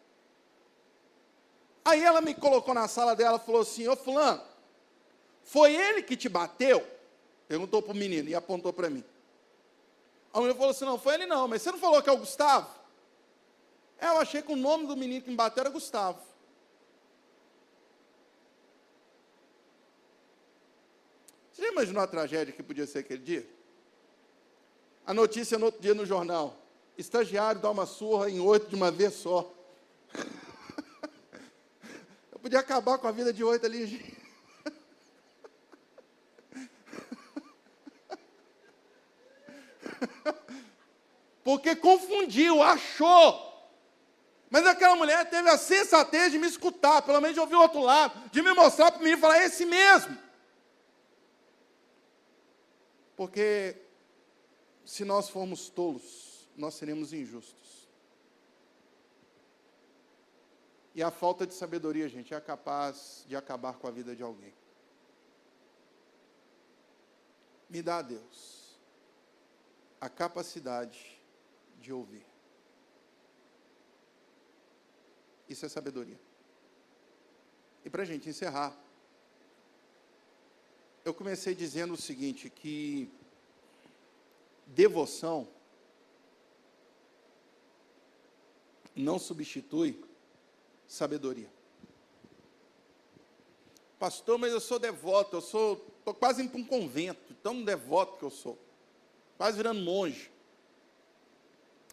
Aí 1.84 2.02
ela 2.02 2.20
me 2.20 2.34
colocou 2.34 2.72
na 2.72 2.86
sala 2.86 3.16
dela 3.16 3.40
e 3.42 3.46
falou 3.46 3.62
assim: 3.62 3.88
Ô 3.88 3.96
Fulano, 3.96 4.42
foi 5.42 5.74
ele 5.74 6.02
que 6.02 6.16
te 6.16 6.28
bateu? 6.28 6.86
Perguntou 7.48 7.82
para 7.82 7.92
o 7.92 7.96
menino 7.96 8.28
e 8.28 8.34
apontou 8.34 8.72
para 8.72 8.88
mim. 8.88 9.04
A 10.32 10.40
mulher 10.40 10.54
falou 10.54 10.70
assim: 10.70 10.84
Não, 10.84 10.98
foi 10.98 11.14
ele 11.14 11.26
não, 11.26 11.48
mas 11.48 11.62
você 11.62 11.70
não 11.72 11.78
falou 11.78 12.02
que 12.02 12.08
é 12.08 12.12
o 12.12 12.18
Gustavo? 12.18 12.68
É, 13.98 14.06
eu 14.06 14.18
achei 14.18 14.42
que 14.42 14.52
o 14.52 14.56
nome 14.56 14.86
do 14.86 14.96
menino 14.96 15.22
que 15.22 15.30
me 15.30 15.36
bateu 15.36 15.60
era 15.60 15.70
Gustavo. 15.70 16.18
Você 21.52 21.62
já 21.62 21.68
imaginou 21.68 22.02
a 22.02 22.06
tragédia 22.06 22.52
que 22.52 22.62
podia 22.62 22.86
ser 22.86 23.00
aquele 23.00 23.22
dia? 23.22 23.46
A 25.06 25.12
notícia 25.12 25.58
no 25.58 25.66
outro 25.66 25.80
dia 25.80 25.94
no 25.94 26.06
jornal: 26.06 26.56
estagiário 26.96 27.60
dá 27.60 27.70
uma 27.70 27.86
surra 27.86 28.30
em 28.30 28.40
oito 28.40 28.68
de 28.68 28.74
uma 28.74 28.90
vez 28.90 29.14
só. 29.14 29.52
Podia 32.42 32.58
acabar 32.58 32.98
com 32.98 33.06
a 33.06 33.12
vida 33.12 33.32
de 33.32 33.44
oito 33.44 33.64
ali. 33.64 34.20
Porque 41.44 41.76
confundiu, 41.76 42.60
achou. 42.60 43.52
Mas 44.50 44.66
aquela 44.66 44.96
mulher 44.96 45.30
teve 45.30 45.48
a 45.48 45.56
sensatez 45.56 46.32
de 46.32 46.38
me 46.38 46.48
escutar, 46.48 47.02
pelo 47.02 47.20
menos 47.20 47.34
de 47.34 47.40
ouvir 47.40 47.54
o 47.54 47.62
outro 47.62 47.80
lado, 47.80 48.28
de 48.30 48.42
me 48.42 48.52
mostrar 48.52 48.90
para 48.90 49.02
mim 49.02 49.10
e 49.10 49.16
falar, 49.16 49.38
é 49.38 49.46
esse 49.46 49.64
mesmo. 49.64 50.18
Porque 53.16 53.76
se 54.84 55.04
nós 55.04 55.28
formos 55.28 55.68
tolos, 55.68 56.48
nós 56.56 56.74
seremos 56.74 57.12
injustos. 57.12 57.61
E 60.94 61.02
a 61.02 61.10
falta 61.10 61.46
de 61.46 61.54
sabedoria, 61.54 62.08
gente, 62.08 62.34
é 62.34 62.40
capaz 62.40 63.24
de 63.26 63.34
acabar 63.34 63.74
com 63.74 63.86
a 63.86 63.90
vida 63.90 64.14
de 64.14 64.22
alguém. 64.22 64.52
Me 67.68 67.80
dá, 67.80 68.02
Deus, 68.02 68.76
a 69.98 70.08
capacidade 70.08 71.18
de 71.80 71.92
ouvir. 71.92 72.26
Isso 75.48 75.64
é 75.64 75.68
sabedoria. 75.68 76.20
E 77.84 77.88
para 77.88 78.02
a 78.02 78.06
gente 78.06 78.28
encerrar, 78.28 78.76
eu 81.04 81.14
comecei 81.14 81.54
dizendo 81.54 81.94
o 81.94 81.96
seguinte: 81.96 82.50
que 82.50 83.10
devoção 84.66 85.48
não 88.94 89.18
substitui 89.18 90.11
sabedoria. 90.86 91.50
Pastor, 93.98 94.36
mas 94.36 94.52
eu 94.52 94.60
sou 94.60 94.78
devoto, 94.78 95.36
eu 95.36 95.40
sou, 95.40 95.74
estou 95.98 96.12
quase 96.12 96.42
indo 96.42 96.50
para 96.50 96.60
um 96.60 96.64
convento, 96.64 97.34
tão 97.42 97.62
devoto 97.64 98.18
que 98.18 98.24
eu 98.24 98.30
sou, 98.30 98.58
quase 99.36 99.56
virando 99.56 99.80
monge. 99.80 100.30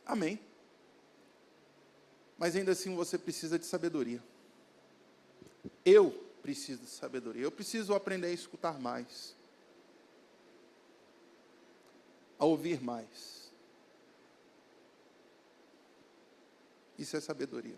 Amém. 0.06 0.40
Mas 2.38 2.56
ainda 2.56 2.72
assim 2.72 2.96
você 2.96 3.18
precisa 3.18 3.60
de 3.60 3.66
sabedoria. 3.66 4.24
Eu 5.86 6.12
preciso 6.42 6.82
de 6.84 6.90
sabedoria. 6.90 7.44
Eu 7.44 7.52
preciso 7.52 7.94
aprender 7.94 8.28
a 8.28 8.32
escutar 8.32 8.80
mais. 8.80 9.36
A 12.40 12.46
ouvir 12.46 12.82
mais. 12.82 13.52
Isso 16.98 17.16
é 17.16 17.20
sabedoria. 17.20 17.78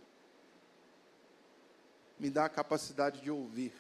Me 2.22 2.30
dá 2.30 2.46
a 2.46 2.50
capacidade 2.50 3.20
de 3.20 3.32
ouvir, 3.32 3.74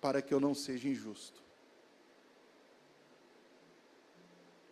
para 0.00 0.22
que 0.22 0.32
eu 0.32 0.40
não 0.40 0.54
seja 0.54 0.88
injusto. 0.88 1.38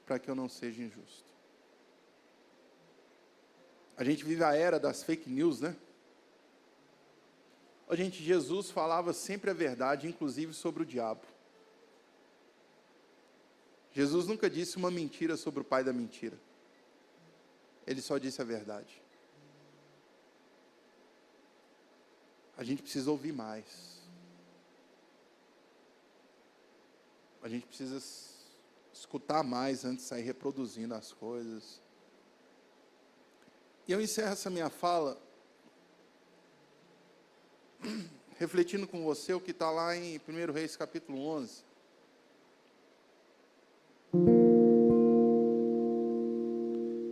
Para 0.06 0.18
que 0.18 0.30
eu 0.30 0.34
não 0.34 0.48
seja 0.48 0.82
injusto. 0.82 1.30
A 3.98 4.02
gente 4.02 4.24
vive 4.24 4.42
a 4.42 4.54
era 4.54 4.80
das 4.80 5.02
fake 5.02 5.28
news, 5.28 5.60
né? 5.60 5.76
A 7.86 7.94
gente, 7.94 8.22
Jesus 8.22 8.70
falava 8.70 9.12
sempre 9.12 9.50
a 9.50 9.54
verdade, 9.54 10.08
inclusive 10.08 10.54
sobre 10.54 10.84
o 10.84 10.86
diabo. 10.86 11.20
Jesus 13.92 14.26
nunca 14.26 14.48
disse 14.48 14.78
uma 14.78 14.90
mentira 14.90 15.36
sobre 15.36 15.60
o 15.60 15.64
pai 15.64 15.84
da 15.84 15.92
mentira. 15.92 16.38
Ele 17.86 18.00
só 18.00 18.16
disse 18.16 18.40
a 18.40 18.44
verdade. 18.44 19.02
A 22.56 22.64
gente 22.64 22.82
precisa 22.82 23.10
ouvir 23.10 23.32
mais. 23.32 23.96
A 27.42 27.48
gente 27.48 27.66
precisa 27.66 28.02
escutar 28.92 29.42
mais 29.42 29.84
antes 29.84 30.04
de 30.04 30.08
sair 30.08 30.22
reproduzindo 30.22 30.94
as 30.94 31.12
coisas. 31.12 31.80
E 33.86 33.92
eu 33.92 34.00
encerro 34.00 34.32
essa 34.32 34.50
minha 34.50 34.70
fala 34.70 35.20
refletindo 38.36 38.86
com 38.86 39.04
você 39.04 39.32
o 39.32 39.40
que 39.40 39.52
está 39.52 39.70
lá 39.70 39.94
em 39.94 40.18
1 40.18 40.52
Reis 40.52 40.76
capítulo 40.76 41.18
11. 41.18 41.64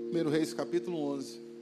Primeiro 0.06 0.30
Reis 0.30 0.54
capítulo 0.54 0.98
11. 1.12 1.53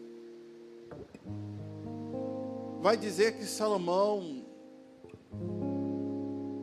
Vai 2.82 2.96
dizer 2.98 3.36
que 3.38 3.46
Salomão 3.46 4.44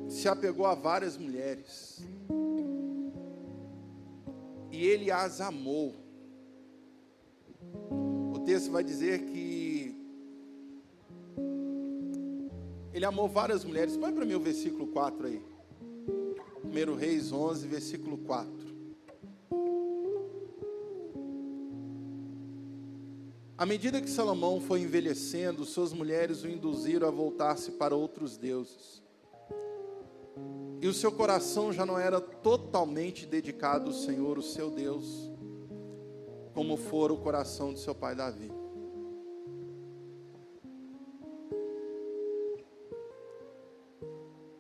se 0.08 0.28
apegou 0.28 0.68
a 0.68 0.76
várias 0.76 1.18
mulheres. 1.18 2.04
E 4.72 4.86
ele 4.86 5.10
as 5.10 5.42
amou 5.42 5.96
texto 8.50 8.72
vai 8.72 8.84
dizer 8.84 9.26
que 9.26 9.96
ele 12.92 13.06
amou 13.06 13.30
várias 13.30 13.64
mulheres. 13.64 13.96
Põe 13.96 14.12
para 14.12 14.26
mim 14.26 14.34
o 14.34 14.40
versículo 14.40 14.88
4 14.88 15.28
aí. 15.28 15.40
1 16.64 16.96
Reis 16.96 17.32
11, 17.32 17.68
versículo 17.68 18.18
4. 18.18 18.69
À 23.60 23.66
medida 23.66 24.00
que 24.00 24.10
Salomão 24.10 24.62
foi 24.62 24.80
envelhecendo, 24.80 25.66
suas 25.66 25.92
mulheres 25.92 26.44
o 26.44 26.48
induziram 26.48 27.06
a 27.06 27.12
voltar-se 27.12 27.72
para 27.72 27.94
outros 27.94 28.38
deuses. 28.38 29.04
E 30.82 30.88
o 30.88 30.94
seu 30.94 31.12
coração 31.12 31.74
já 31.74 31.86
não 31.86 32.00
era 32.00 32.22
totalmente 32.22 33.26
dedicado 33.26 33.88
ao 33.88 33.94
Senhor, 33.94 34.38
o 34.38 34.42
seu 34.42 34.72
Deus, 34.72 35.30
como 36.54 36.78
fora 36.78 37.12
o 37.12 37.18
coração 37.18 37.74
de 37.74 37.82
seu 37.82 37.94
pai 37.94 38.16
Davi. 38.16 38.50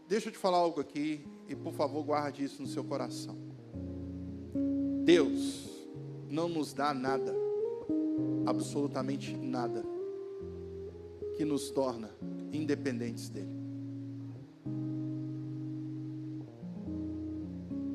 Deixa 0.10 0.28
eu 0.28 0.34
te 0.34 0.38
falar 0.38 0.58
algo 0.58 0.82
aqui 0.82 1.26
e 1.48 1.56
por 1.56 1.72
favor 1.72 2.04
guarde 2.04 2.44
isso 2.44 2.62
no 2.62 2.68
seu 2.68 2.84
coração. 2.84 3.38
Deus 5.06 5.70
não 6.28 6.50
nos 6.50 6.74
dá 6.74 6.94
nada, 6.94 7.34
absolutamente 8.46 9.36
nada, 9.36 9.84
que 11.36 11.46
nos 11.46 11.70
torna 11.72 12.10
independentes 12.52 13.30
dele. 13.30 13.60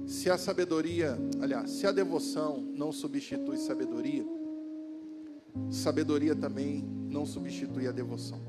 Se 0.07 0.31
a 0.31 0.39
sabedoria, 0.39 1.19
aliás, 1.41 1.71
se 1.71 1.87
a 1.87 1.93
devoção 1.93 2.61
não 2.61 2.93
substitui 2.93 3.57
sabedoria, 3.57 4.25
sabedoria 5.71 6.35
também 6.35 6.83
não 6.83 7.27
substitui 7.27 7.87
a 7.87 7.93
devoção. 7.93 8.41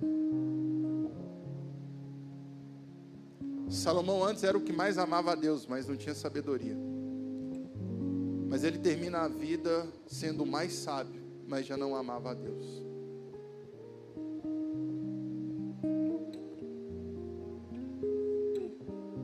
Salomão 3.69 4.23
antes 4.23 4.43
era 4.43 4.57
o 4.57 4.61
que 4.61 4.71
mais 4.71 4.97
amava 4.97 5.31
a 5.31 5.35
Deus, 5.35 5.65
mas 5.65 5.87
não 5.87 5.95
tinha 5.95 6.15
sabedoria. 6.15 6.77
Mas 8.47 8.63
ele 8.63 8.77
termina 8.77 9.19
a 9.19 9.27
vida 9.27 9.87
sendo 10.07 10.43
o 10.43 10.47
mais 10.47 10.73
sábio, 10.73 11.24
mas 11.47 11.65
já 11.65 11.77
não 11.77 11.95
amava 11.95 12.31
a 12.31 12.33
Deus. 12.33 12.85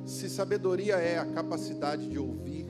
Se 0.05 0.29
sabedoria 0.29 0.95
é 0.95 1.17
a 1.17 1.25
capacidade 1.25 2.07
de 2.07 2.19
ouvir, 2.19 2.67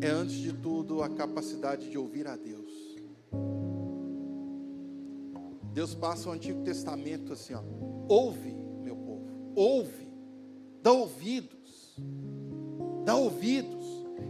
é 0.00 0.08
antes 0.08 0.36
de 0.36 0.52
tudo 0.52 1.02
a 1.02 1.08
capacidade 1.08 1.90
de 1.90 1.96
ouvir 1.96 2.26
a 2.26 2.36
Deus. 2.36 2.70
Deus 5.72 5.94
passa 5.94 6.28
o 6.28 6.32
Antigo 6.32 6.62
Testamento 6.62 7.32
assim, 7.32 7.54
ó, 7.54 7.62
ouve 8.08 8.60
ouve, 9.54 10.08
dá 10.82 10.92
ouvidos, 10.92 11.96
dá 13.04 13.14
ouvidos, 13.14 13.84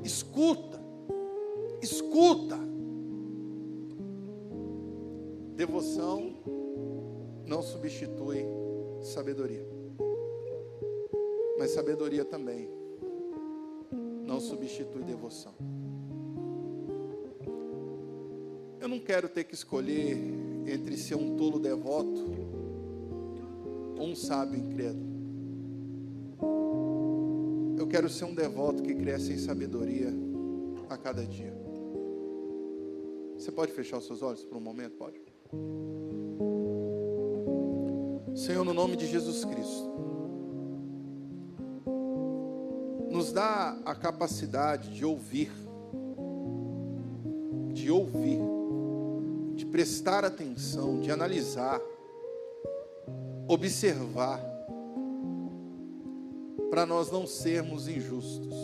escuta, 0.05 0.70
escuta. 1.83 2.59
Devoção 5.55 6.35
não 7.47 7.63
substitui 7.63 8.45
sabedoria, 9.03 9.67
mas 11.59 11.73
sabedoria 11.73 12.25
também 12.25 12.71
não 14.25 14.41
substitui 14.41 15.03
devoção. 15.03 15.53
Eu 18.81 18.89
não 18.89 18.99
quero 18.99 19.29
ter 19.29 19.45
que 19.45 19.55
escolher 19.55 20.17
entre 20.67 20.97
ser 20.97 21.17
um 21.17 21.37
tolo 21.37 21.59
devoto 21.59 22.25
ou 23.99 24.07
um 24.07 24.17
sábio 24.17 24.59
incrédulo 24.59 25.11
quero 27.91 28.09
ser 28.09 28.25
um 28.25 28.35
devoto 28.35 28.83
que 28.83 28.95
cresce 28.95 29.33
em 29.33 29.39
sabedoria 29.39 30.13
a 30.89 30.97
cada 30.97 31.27
dia. 31.27 31.60
Você 33.41 33.51
pode 33.51 33.73
fechar 33.73 33.97
os 33.97 34.07
seus 34.07 34.21
olhos 34.21 34.45
por 34.45 34.59
um 34.59 34.61
momento? 34.61 34.99
Pode? 34.99 35.19
Senhor, 38.35 38.63
no 38.67 38.75
nome 38.75 38.97
de 38.97 39.07
Jesus 39.07 39.47
Cristo, 39.47 39.89
nos 43.11 43.33
dá 43.33 43.81
a 43.87 43.95
capacidade 43.95 44.91
de 44.91 45.07
ouvir, 45.07 45.51
de 47.73 47.91
ouvir, 47.91 48.43
de 49.55 49.65
prestar 49.65 50.23
atenção, 50.23 51.01
de 51.01 51.11
analisar, 51.11 51.81
observar, 53.49 54.39
para 56.69 56.85
nós 56.85 57.11
não 57.11 57.27
sermos 57.27 57.89
injustos. 57.89 58.55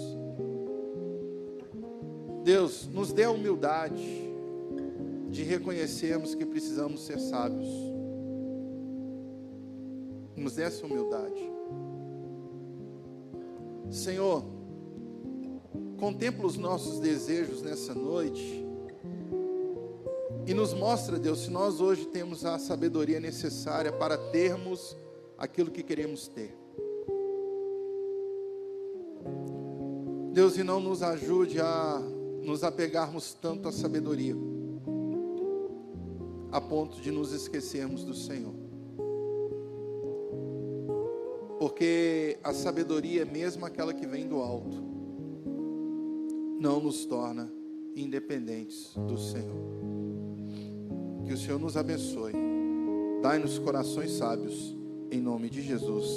Deus, 2.45 2.87
nos 2.89 3.11
dê 3.11 3.25
a 3.25 3.31
humildade 3.31 4.26
de 5.37 5.43
reconhecermos 5.43 6.35
que 6.35 6.47
precisamos 6.47 7.05
ser 7.05 7.21
sábios. 7.21 7.69
Nos 10.35 10.55
dê 10.55 10.63
essa 10.63 10.87
humildade. 10.87 11.53
Senhor, 13.91 14.43
contempla 15.99 16.47
os 16.47 16.57
nossos 16.57 17.01
desejos 17.01 17.61
nessa 17.61 17.95
noite 17.95 18.65
e 20.47 20.55
nos 20.55 20.73
mostra, 20.73 21.19
Deus, 21.19 21.41
se 21.41 21.51
nós 21.51 21.83
hoje 21.83 22.07
temos 22.07 22.47
a 22.47 22.59
sabedoria 22.59 23.21
necessária 23.21 23.93
para 23.93 24.17
termos 24.17 24.97
aquilo 25.37 25.71
que 25.71 25.83
queremos 25.83 26.29
ter. 26.29 26.57
Deus, 30.33 30.57
e 30.57 30.63
não 30.63 30.81
nos 30.81 31.03
ajude 31.03 31.61
a 31.61 32.03
nos 32.43 32.65
apegarmos 32.65 33.35
tanto 33.35 33.69
à 33.69 33.73
sabedoria, 33.73 34.35
a 36.57 36.61
ponto 36.61 37.03
de 37.03 37.11
nos 37.11 37.35
esquecermos 37.35 38.03
do 38.03 38.15
Senhor. 38.15 38.55
Porque 41.59 42.39
a 42.43 42.55
sabedoria, 42.55 43.27
mesmo 43.27 43.67
aquela 43.67 43.93
que 43.93 44.07
vem 44.07 44.27
do 44.27 44.37
alto, 44.37 44.83
não 46.59 46.81
nos 46.81 47.05
torna 47.05 47.53
independentes 47.95 48.95
do 49.07 49.19
Senhor. 49.19 49.67
Que 51.27 51.35
o 51.35 51.37
Senhor 51.37 51.61
nos 51.61 51.77
abençoe. 51.77 52.33
Dai-nos 53.21 53.59
corações 53.59 54.13
sábios, 54.13 54.75
em 55.11 55.21
nome 55.21 55.51
de 55.51 55.61
Jesus. 55.61 56.09